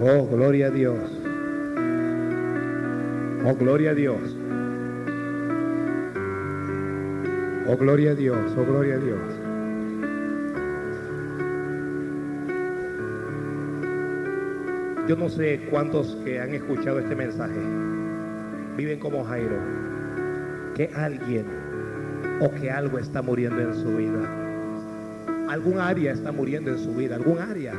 [0.00, 1.19] Oh, gloria a Dios.
[3.42, 4.20] Oh, gloria a Dios.
[7.66, 8.54] Oh, gloria a Dios.
[8.54, 9.18] Oh, gloria a Dios.
[15.08, 17.58] Yo no sé cuántos que han escuchado este mensaje
[18.76, 19.56] viven como Jairo,
[20.76, 21.46] que alguien
[22.40, 24.20] o que algo está muriendo en su vida.
[25.48, 27.72] Algún área está muriendo en su vida, algún área.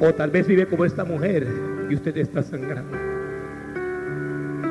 [0.00, 1.46] O tal vez vive como esta mujer
[1.90, 3.03] y usted está sangrando.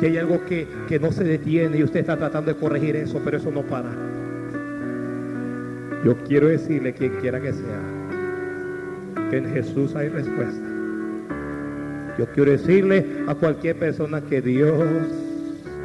[0.02, 3.22] Y hay algo que, que no se detiene y usted está tratando de corregir eso,
[3.24, 3.92] pero eso no para.
[6.04, 7.82] Yo quiero decirle, quien quiera que sea,
[9.30, 10.68] que en Jesús hay respuesta.
[12.18, 14.84] Yo quiero decirle a cualquier persona que Dios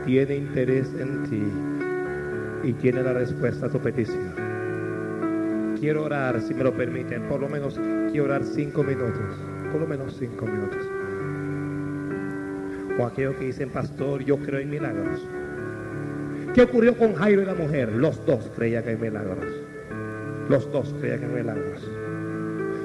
[0.05, 1.43] tiene interés en ti
[2.69, 4.33] y tiene la respuesta a tu petición.
[5.79, 7.79] Quiero orar, si me lo permiten, por lo menos
[8.11, 9.37] quiero orar cinco minutos,
[9.71, 10.98] por lo menos cinco minutos.
[12.99, 15.25] O aquellos que dicen, pastor, yo creo en milagros.
[16.53, 17.93] ¿Qué ocurrió con Jairo y la mujer?
[17.93, 19.47] Los dos creían en milagros.
[20.49, 21.89] Los dos creían en milagros.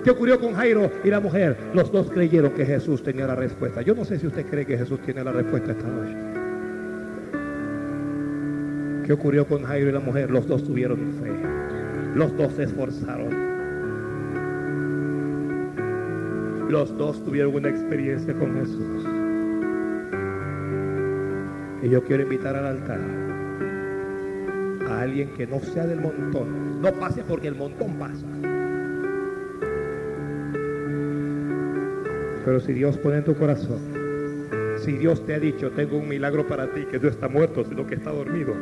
[0.03, 1.57] ¿Qué ocurrió con Jairo y la mujer?
[1.73, 3.81] Los dos creyeron que Jesús tenía la respuesta.
[3.81, 6.15] Yo no sé si usted cree que Jesús tiene la respuesta esta noche.
[9.05, 10.29] ¿Qué ocurrió con Jairo y la mujer?
[10.29, 11.31] Los dos tuvieron fe.
[12.15, 13.29] Los dos se esforzaron.
[16.69, 19.12] Los dos tuvieron una experiencia con Jesús.
[21.83, 22.99] Y yo quiero invitar al altar
[24.89, 26.81] a alguien que no sea del montón.
[26.81, 28.25] No pase porque el montón pasa.
[32.45, 33.79] Pero si Dios pone en tu corazón,
[34.77, 37.85] si Dios te ha dicho, tengo un milagro para ti, que no está muerto, sino
[37.85, 38.53] que está dormido.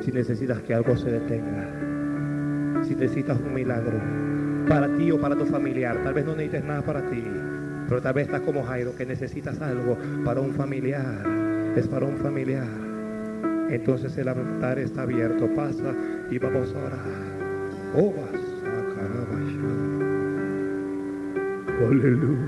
[0.00, 4.00] Si necesitas que algo se detenga, si necesitas un milagro
[4.68, 7.24] para ti o para tu familiar, tal vez no necesites nada para ti,
[7.92, 11.26] pero tal vez estás como Jairo, que necesitas algo para un familiar,
[11.76, 12.66] es para un familiar.
[13.68, 15.94] Entonces el altar está abierto, pasa
[16.30, 17.00] y vamos a orar.
[17.94, 18.14] Oh.
[21.86, 22.38] Aleluya.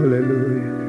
[0.00, 0.81] Aleluya.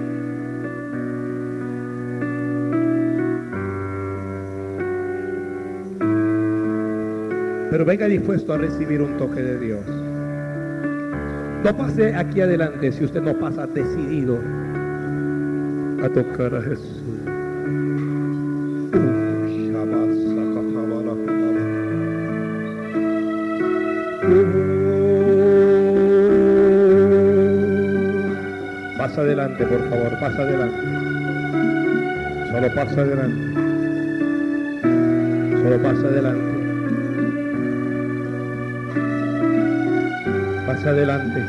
[7.73, 9.83] Pero venga dispuesto a recibir un toque de Dios.
[11.63, 14.37] No pase aquí adelante si usted no pasa decidido
[16.03, 17.01] a tocar a Jesús.
[28.99, 30.77] Pasa adelante, por favor, pasa adelante.
[32.51, 33.53] Solo pasa adelante.
[35.63, 36.52] Solo pasa adelante.
[40.65, 41.43] Pasa adelante.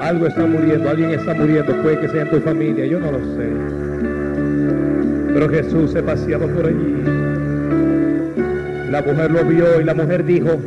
[0.00, 3.18] Algo está muriendo, alguien está muriendo, puede que sea en tu familia, yo no lo
[3.36, 3.48] sé.
[5.32, 7.04] Pero Jesús se paseaba por allí.
[8.90, 10.58] La mujer lo vio y la mujer dijo,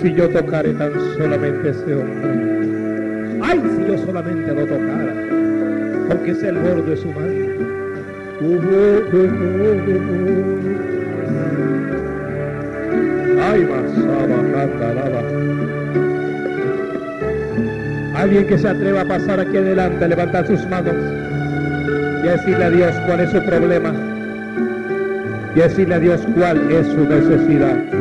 [0.00, 3.40] si yo tocare tan solamente ese hombre.
[3.42, 5.14] Ay, si yo solamente lo tocara,
[6.10, 7.48] aunque sea el borde de su mano.
[18.14, 20.94] Alguien que se atreva a pasar aquí adelante, a levantar sus manos
[22.22, 23.94] y decirle a Dios cuál es su problema
[25.54, 27.97] y decirle a Dios cuál es su necesidad.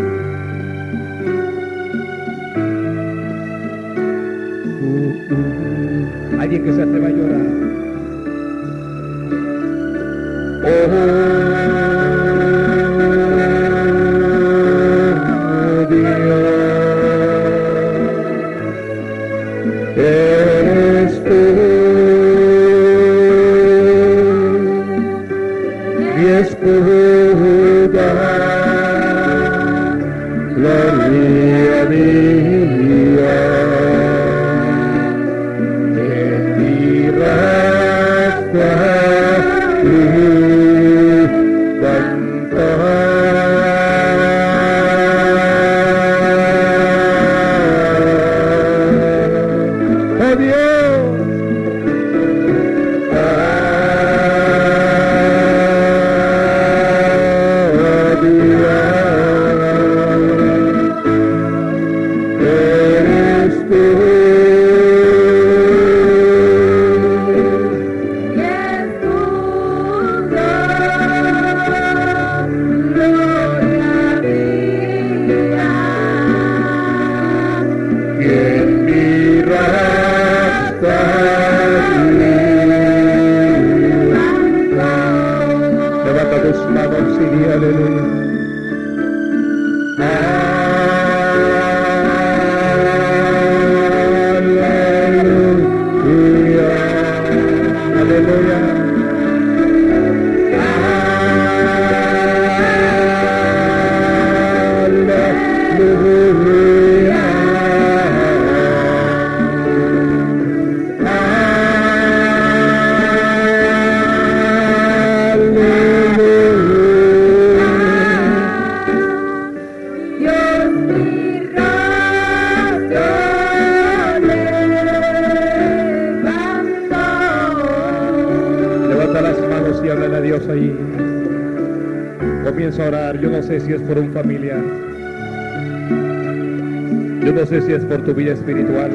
[137.67, 138.89] Es por tu vida espiritual.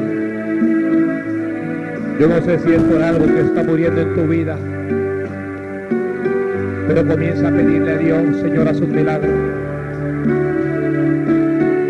[2.18, 4.56] Yo no sé si es por algo que está muriendo en tu vida.
[6.88, 9.30] Pero comienza a pedirle a Dios, Señor, haz un milagro.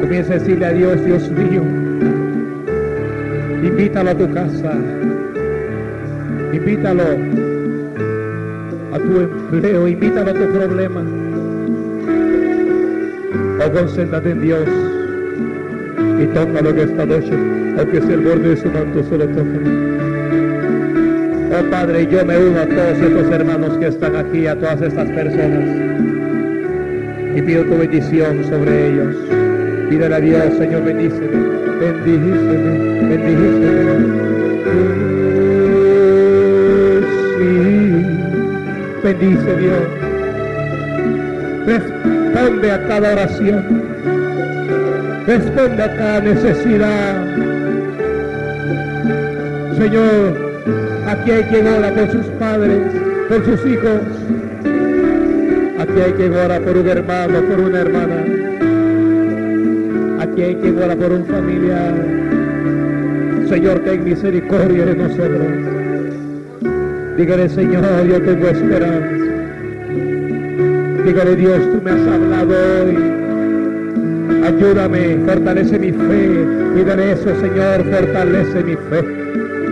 [0.00, 1.62] Comienza a decirle a Dios, Dios mío,
[3.62, 4.72] Invítalo a tu casa.
[6.52, 7.04] Invítalo
[8.92, 9.86] a tu empleo.
[9.86, 11.04] Invítalo a tu problema.
[13.64, 14.91] O concéntrate en Dios
[16.22, 17.32] y lo que esta noche,
[17.78, 19.58] aunque sea el borde de su manto, solo toca.
[21.58, 25.10] Oh Padre, yo me uno a todos estos hermanos que están aquí, a todas estas
[25.10, 25.68] personas.
[27.34, 29.16] Y pido tu bendición sobre ellos.
[29.90, 31.26] Pídele a Dios, Señor, bendíceme.
[31.80, 34.22] Bendíceme, bendíceme.
[37.36, 38.06] Sí,
[39.02, 39.82] bendice Dios.
[41.66, 43.91] Responde a cada oración.
[45.26, 47.24] Responde a cada necesidad.
[49.78, 50.36] Señor,
[51.06, 52.80] aquí hay quien ora por sus padres,
[53.28, 54.00] por sus hijos.
[55.78, 58.24] Aquí hay quien ora por un hermano, por una hermana.
[60.22, 61.94] Aquí hay quien ora por un familiar.
[63.48, 65.46] Señor, ten misericordia de nosotros.
[67.16, 69.08] Dígale, Señor, yo tengo esperanza.
[71.04, 73.21] Dígale, Dios, tú me has hablado hoy.
[74.56, 76.46] Ayúdame, fortalece mi fe.
[76.74, 79.02] Pídele eso, Señor, fortalece mi fe.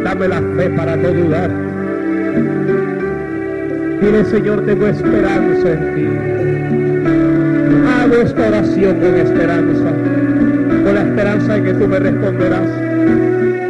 [0.04, 1.50] Dame la fe para no dudar.
[4.00, 6.08] Dile, Señor, tengo esperanza en ti.
[7.86, 9.90] Hago esta oración con esperanza.
[10.84, 12.68] Con la esperanza de que tú me responderás.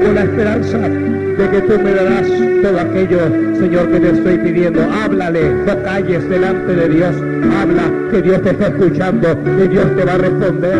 [0.02, 2.26] Con la esperanza de que tú me darás
[2.62, 3.20] todo aquello,
[3.58, 4.80] Señor, que te estoy pidiendo.
[4.90, 7.29] Háblale, no calles delante de Dios.
[7.60, 10.78] Habla, que Dios te está escuchando, que Dios te va a responder.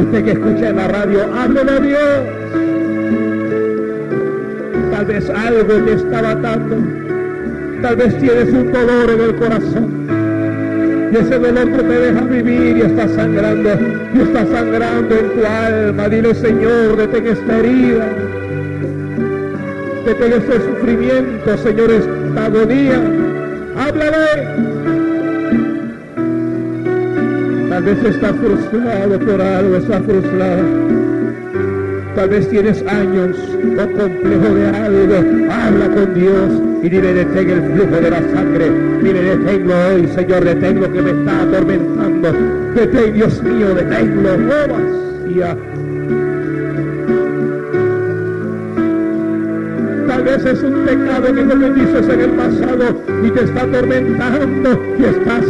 [0.00, 2.00] Usted que escucha en la radio, háblale a Dios.
[4.90, 6.76] Tal vez algo te está matando.
[7.80, 11.10] Tal vez tienes un dolor en el corazón.
[11.12, 13.70] Y ese dolor no te deja vivir y está sangrando.
[14.14, 16.08] Y está sangrando en tu alma.
[16.08, 18.08] Dile, Señor, detén esta herida
[20.14, 23.00] que este sufrimiento, Señor, esta agonía.
[23.76, 24.55] Háblale.
[27.76, 30.62] Tal vez está frustrado por algo, está frustrado.
[32.14, 35.52] Tal vez tienes años o complejo de algo.
[35.52, 38.70] Habla con Dios y dile detén el flujo de la sangre.
[39.02, 42.32] Dile deténlo hoy, Señor, detén lo que me está atormentando.
[42.74, 44.30] Detén, Dios mío, deténlo.
[44.32, 45.54] Oh, ya.
[50.34, 51.44] Es un pecado que
[51.80, 55.44] dices en el pasado y te está atormentando y estás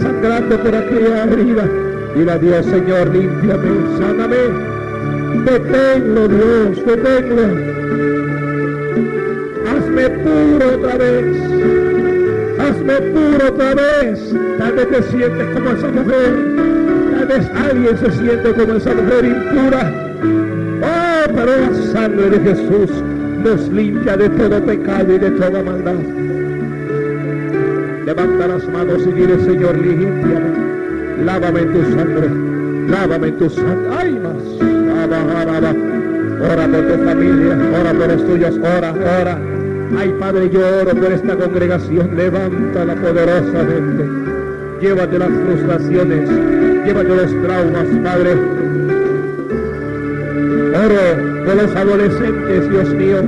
[0.00, 1.68] sangrando por aquella herida.
[2.16, 4.36] Dile a Dios, Señor, límpiame, sáname.
[5.44, 7.42] Deténlo, Dios, deténlo.
[9.70, 11.36] Hazme puro otra vez.
[12.58, 14.34] Hazme puro otra vez.
[14.58, 16.34] Tal vez te sientes como esa mujer.
[17.16, 19.92] Tal vez alguien se siente como esa mujer impura.
[20.82, 25.94] Oh, pero la sangre de Jesús nos limpia de todo pecado y de toda maldad.
[28.04, 31.24] Levanta las manos y dile, Señor, límpiame.
[31.24, 32.30] Lávame tu sangre.
[32.88, 33.88] Lávame tu sangre.
[33.98, 34.42] Ay, más.
[36.40, 37.58] Ora por tu familia.
[37.80, 38.58] Ora por los tuyos.
[38.58, 39.38] Ora, ora.
[39.98, 42.16] Ay, Padre, yo oro por esta congregación.
[42.16, 44.04] Levántala poderosamente.
[44.80, 46.30] Llévate las frustraciones.
[46.84, 48.34] Llévate los traumas, Padre.
[50.84, 53.22] Oro por los adolescentes, Dios mío,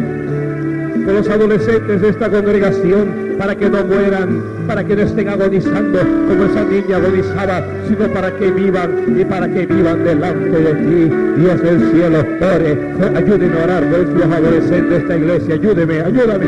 [1.05, 6.01] por los adolescentes de esta congregación, para que no mueran, para que no estén agonizando
[6.01, 11.15] como esa niña agonizaba, sino para que vivan y para que vivan delante de ti.
[11.41, 12.77] Dios del cielo, ore,
[13.17, 16.47] ayúdenme a orar por estos adolescentes de esta iglesia, ayúdeme, ayúdame.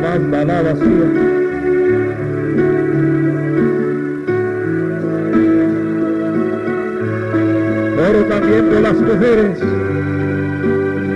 [0.00, 1.31] banda,
[8.08, 9.58] Oro también por las mujeres,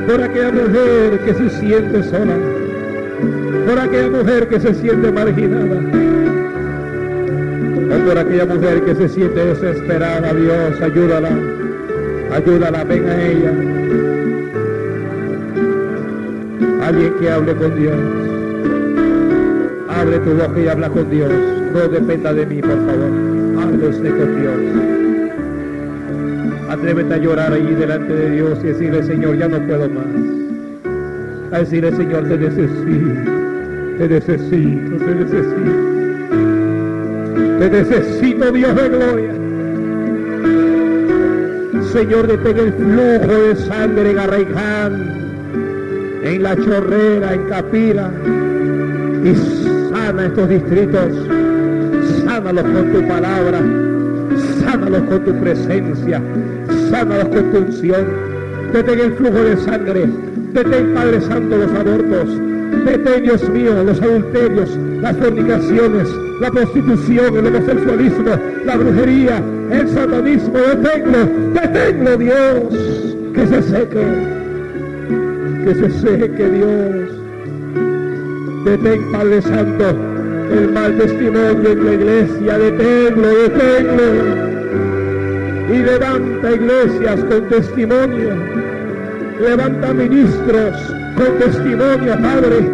[0.07, 2.37] por aquella mujer que se siente sola,
[3.67, 5.81] por aquella mujer que se siente marginada,
[7.91, 10.33] o por aquella mujer que se siente desesperada.
[10.33, 11.31] Dios, ayúdala,
[12.33, 13.53] ayúdala, ven a ella.
[16.87, 17.97] Alguien que hable con Dios.
[19.89, 21.33] Abre tu boca y habla con Dios.
[21.75, 23.11] No dependa de mí, por favor.
[23.61, 25.06] Hable usted con Dios.
[26.69, 30.07] Atrévete a llorar ahí delante de Dios y decirle, Señor, ya no puedo más.
[31.53, 33.31] A decirle, Señor, te necesito,
[33.99, 35.87] te necesito, te necesito.
[37.61, 39.33] Te necesito, Dios de gloria.
[41.93, 44.93] Señor, detén el flujo de sangre en Arraiján,
[46.25, 48.11] en La Chorrera, en Capira,
[49.25, 49.35] y
[49.91, 51.13] sana estos distritos,
[52.25, 53.61] sánalos con tu palabra
[54.67, 56.21] sánalos con tu presencia,
[56.91, 58.07] sánalos con tu unción,
[58.73, 60.07] Detén el flujo de sangre.
[60.53, 62.29] Detén, Padre Santo, los abortos.
[62.85, 66.09] Detén, Dios mío, los adulterios, las fornicaciones,
[66.41, 68.33] la prostitución, el homosexualismo,
[68.65, 70.59] la brujería, el satanismo.
[70.59, 71.19] Deténlo,
[71.55, 73.17] deténlo, Dios.
[73.35, 74.05] Que se seque.
[75.65, 77.11] Que se seque, Dios.
[78.65, 79.85] Detén, Padre Santo,
[80.53, 82.59] el mal testimonio en la iglesia.
[82.59, 84.46] Deténlo, deténlo
[85.69, 88.37] y levanta iglesias con testimonio,
[89.41, 92.71] levanta ministros con testimonio, Padre,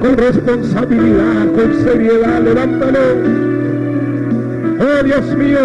[0.00, 2.98] con responsabilidad, con seriedad, levántalo.
[4.80, 5.60] Oh Dios mío,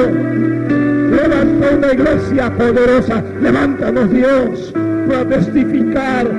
[1.10, 4.74] levanta una iglesia poderosa, levántanos Dios
[5.08, 6.32] para testificar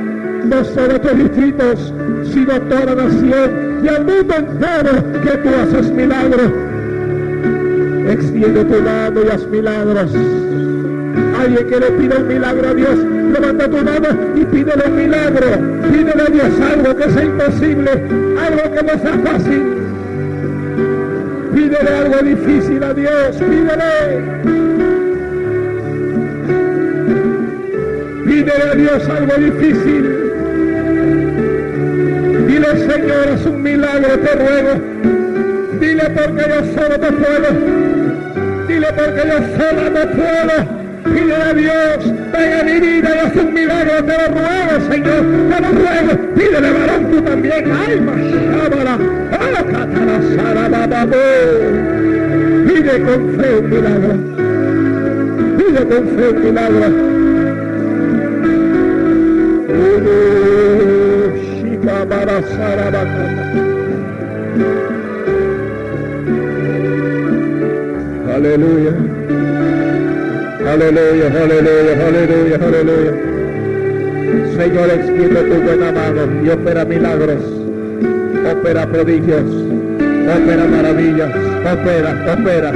[0.45, 1.93] no solo tus distritos,
[2.33, 6.68] sino toda nación y al mundo entero que tú haces milagros
[8.19, 10.11] Extiende tu mano y haz milagros.
[11.41, 12.99] Alguien que le pida un milagro a Dios,
[13.33, 15.47] levanta tu mano y pídele un milagro.
[15.93, 19.63] Pídele a Dios algo que sea imposible, algo que no sea fácil.
[21.55, 24.49] Pídele algo difícil a Dios, pídele.
[28.25, 30.29] Pídele a Dios algo difícil.
[32.49, 34.81] Dile, Señor, es un milagro, te ruego.
[35.81, 38.08] Dile porque yo solo te puedo.
[38.79, 40.55] Dile porque yo sola no puedo.
[41.03, 41.99] Pide a Dios,
[42.33, 46.13] venga mi vida y haz un milagro, te lo ruego, Señor, te lo ruego.
[46.37, 47.73] Pídele varón tú también.
[47.73, 48.95] Ay, mashábala,
[52.69, 54.15] Pide con fe un milagro.
[55.59, 56.89] Pide con fe un milagro.
[61.59, 61.97] Shiva
[68.39, 68.93] Aleluya.
[70.65, 73.13] Aleluya, aleluya, aleluya, aleluya.
[74.57, 77.43] Señor, extiende tu buena mano y opera milagros,
[78.49, 81.31] opera prodigios, opera maravillas,
[81.67, 82.73] opera, opera.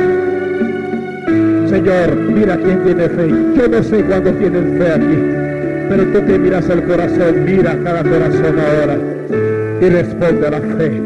[1.70, 3.28] Señor, mira quién tiene fe.
[3.54, 8.02] Yo no sé cuándo tienen fe aquí, pero tú que miras el corazón, mira cada
[8.02, 8.98] corazón ahora
[9.80, 11.00] y responde a la fe.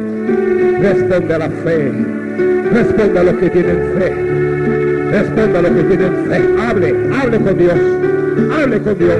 [0.80, 1.92] Responde a la fe.
[2.72, 4.45] Responde a los que tienen fe.
[5.10, 6.40] Responda a los que tienen fe.
[6.60, 7.74] Hable, hable con Dios.
[8.52, 9.18] Hable con Dios.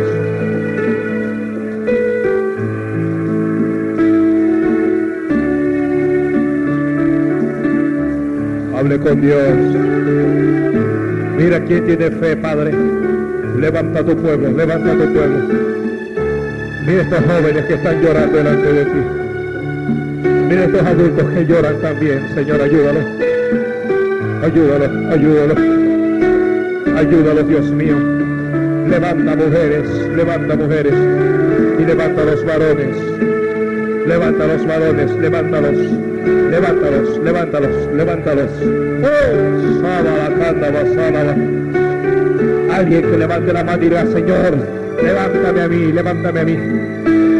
[8.77, 9.87] Hable con Dios.
[11.39, 12.73] Mira quién tiene fe, Padre.
[13.59, 15.39] Levanta tu pueblo, levanta tu pueblo.
[16.87, 19.01] Mira estos jóvenes que están llorando delante de ti.
[20.49, 22.29] Mira estos adultos que lloran también.
[22.35, 23.05] Señor, ayúdalos.
[24.43, 25.76] Ayúdalos, ayúdalos.
[26.97, 27.94] Ayúdalo, Dios mío.
[28.89, 29.86] Levanta mujeres,
[30.16, 30.94] levanta mujeres
[31.78, 32.97] y levanta los varones.
[34.06, 35.77] Levanta los varones, levántalos,
[36.51, 38.51] levántalos, levántalos, levántalos.
[39.02, 41.36] Oh, sábala,
[42.73, 44.56] Alguien que levante la mano y diga, Señor,
[45.02, 46.56] levántame a mí, levántame a mí.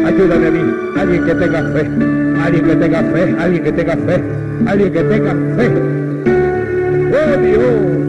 [0.05, 0.73] Ayúdame a mí.
[0.99, 1.89] Alguien que tenga fe,
[2.43, 4.23] alguien que tenga fe, alguien que tenga fe,
[4.67, 5.71] alguien que tenga fe.
[7.09, 7.63] Oh Dios,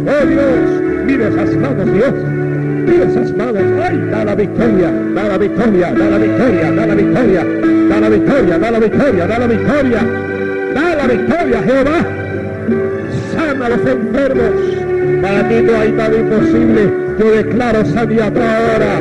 [0.06, 0.77] oh Dios.
[1.08, 2.12] Mira esas manos, Dios.
[2.86, 3.62] Mira esas manos.
[3.82, 3.98] ¡Ay!
[4.10, 7.44] Da la victoria, da la victoria, da la victoria, da la victoria,
[7.88, 10.00] da la victoria, da la victoria, da la victoria.
[10.74, 11.98] Da la victoria, Jehová.
[13.32, 14.52] Sana a los enfermos.
[15.22, 16.92] Para ti no hay nada imposible.
[17.18, 19.00] Yo declaro sanidad ahora.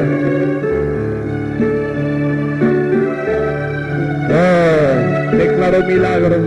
[4.31, 6.39] Oh, declaro milagros.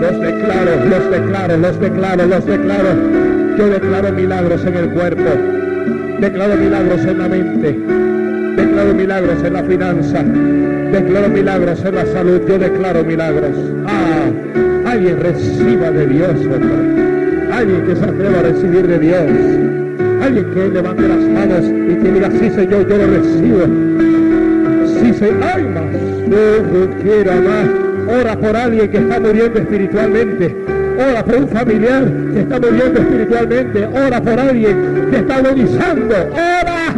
[0.00, 3.27] Los declaro, los declaro, los declaro, los declaro.
[3.58, 5.24] Yo declaro milagros en el cuerpo,
[6.20, 7.76] declaro milagros en la mente,
[8.54, 10.22] declaro milagros en la finanza,
[10.92, 13.50] declaro milagros en la salud, yo declaro milagros.
[13.84, 14.30] Ah,
[14.86, 17.52] alguien reciba de Dios, hombre.
[17.52, 19.26] Alguien que se atreva a recibir de Dios.
[20.22, 23.64] Alguien que levante las manos y que diga, sí Señor, yo lo recibo.
[25.00, 28.20] Sí, Señor, ay más, no quiera más.
[28.20, 33.86] Ora por alguien que está muriendo espiritualmente ora por un familiar que está muriendo espiritualmente,
[33.86, 36.94] ora por alguien que está agonizando, ora.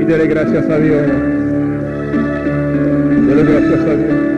[0.00, 1.02] Y dele gracias a Dios.
[3.26, 4.33] Dele gracias a Dios.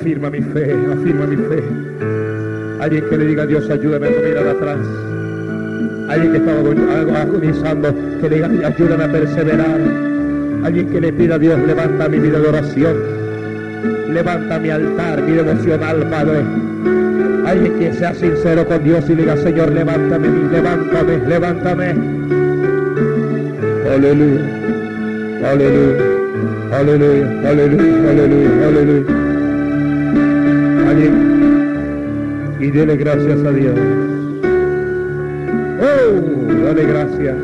[0.00, 1.62] Afirma mi fe, afirma mi fe.
[2.80, 4.78] Alguien que le diga Dios, ayúdame a mirar atrás.
[6.08, 9.78] Alguien que agon- agonizando, que le diga, ayúdame a perseverar.
[10.64, 12.96] Alguien que le pida a Dios, levanta mi vida de oración.
[14.14, 16.40] Levanta mi altar, mi devocional, Padre.
[17.46, 21.94] Alguien que sea sincero con Dios y diga, Señor, levántame, levántame, levántame.
[23.94, 24.40] Aleluya,
[25.44, 26.04] aleluya,
[26.72, 29.29] aleluya, aleluya, aleluya, aleluya.
[30.92, 33.78] Y dele gracias a Dios.
[35.80, 37.36] Oh, dale gracias.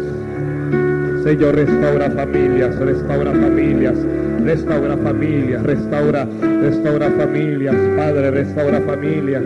[1.23, 3.95] Señor, restaura familias, restaura familias,
[4.43, 6.27] restaura familias, restaura,
[6.61, 9.45] restaura familias, Padre, restaura familias.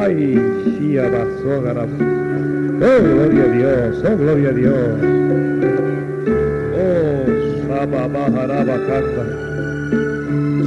[0.00, 1.84] Ay, Shia Basógara.
[1.84, 4.98] Oh, gloria a Dios, oh, gloria a Dios.
[6.74, 9.43] Oh, Saba Bajaraba Canta.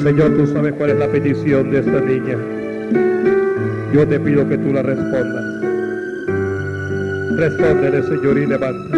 [0.08, 2.38] Señor, tú sabes cuál es la petición de esta niña.
[3.94, 5.44] Yo te pido que tú la respondas.
[7.36, 8.98] Respóndele, Señor, y levanta.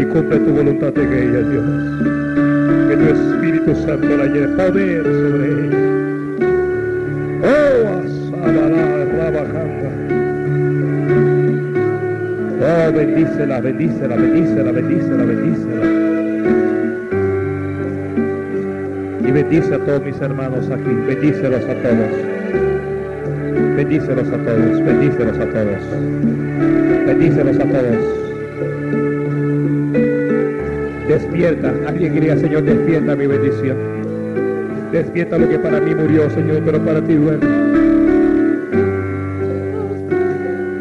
[0.00, 1.64] Y cumple tu voluntad en ella, Dios.
[2.88, 5.78] Que tu Espíritu Santo la lleve poder sobre ella.
[7.42, 9.90] Oh, asabará, rabajanda.
[12.62, 16.03] Oh, bendícela, bendícela, bendícela, bendícela, bendícela.
[19.34, 20.94] Bendice a todos mis hermanos aquí.
[21.08, 22.12] Bendícelos a todos.
[23.76, 25.82] Bendícelos a todos, bendícelos a todos.
[27.06, 27.98] Bendícelos a todos.
[31.08, 33.76] Despierta, alguien diría, Señor, despierta mi bendición.
[34.92, 37.46] Despierta lo que para mí murió, Señor, pero para ti duerme.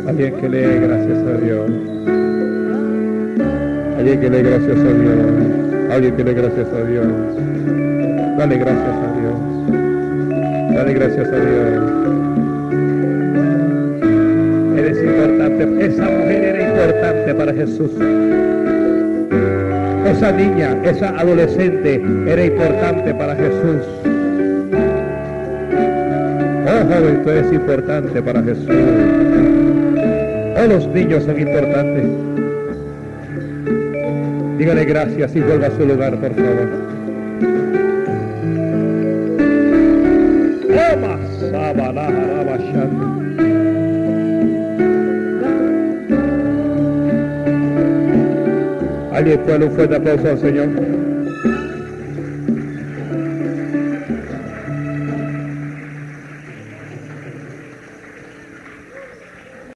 [0.07, 1.71] Alguien que lee gracias a Dios.
[3.97, 5.91] Alguien que lee gracias a Dios.
[5.91, 7.92] Alguien que lee gracias a Dios.
[8.37, 9.37] Dale gracias a Dios.
[10.75, 11.93] Dale gracias a Dios.
[14.77, 15.85] Eres importante.
[15.85, 17.91] Esa mujer era importante para Jesús.
[20.05, 23.85] Esa niña, esa adolescente era importante para Jesús.
[26.65, 28.69] Oh joven, tú eres importante para Jesús.
[30.57, 32.05] Oh, los niños son importantes.
[34.57, 36.82] Dígale gracias y vuelva a su lugar, por favor.
[41.93, 43.23] Sabalajarabaxando.
[49.11, 51.02] Alguien puede un fuerte aplauso al Señor.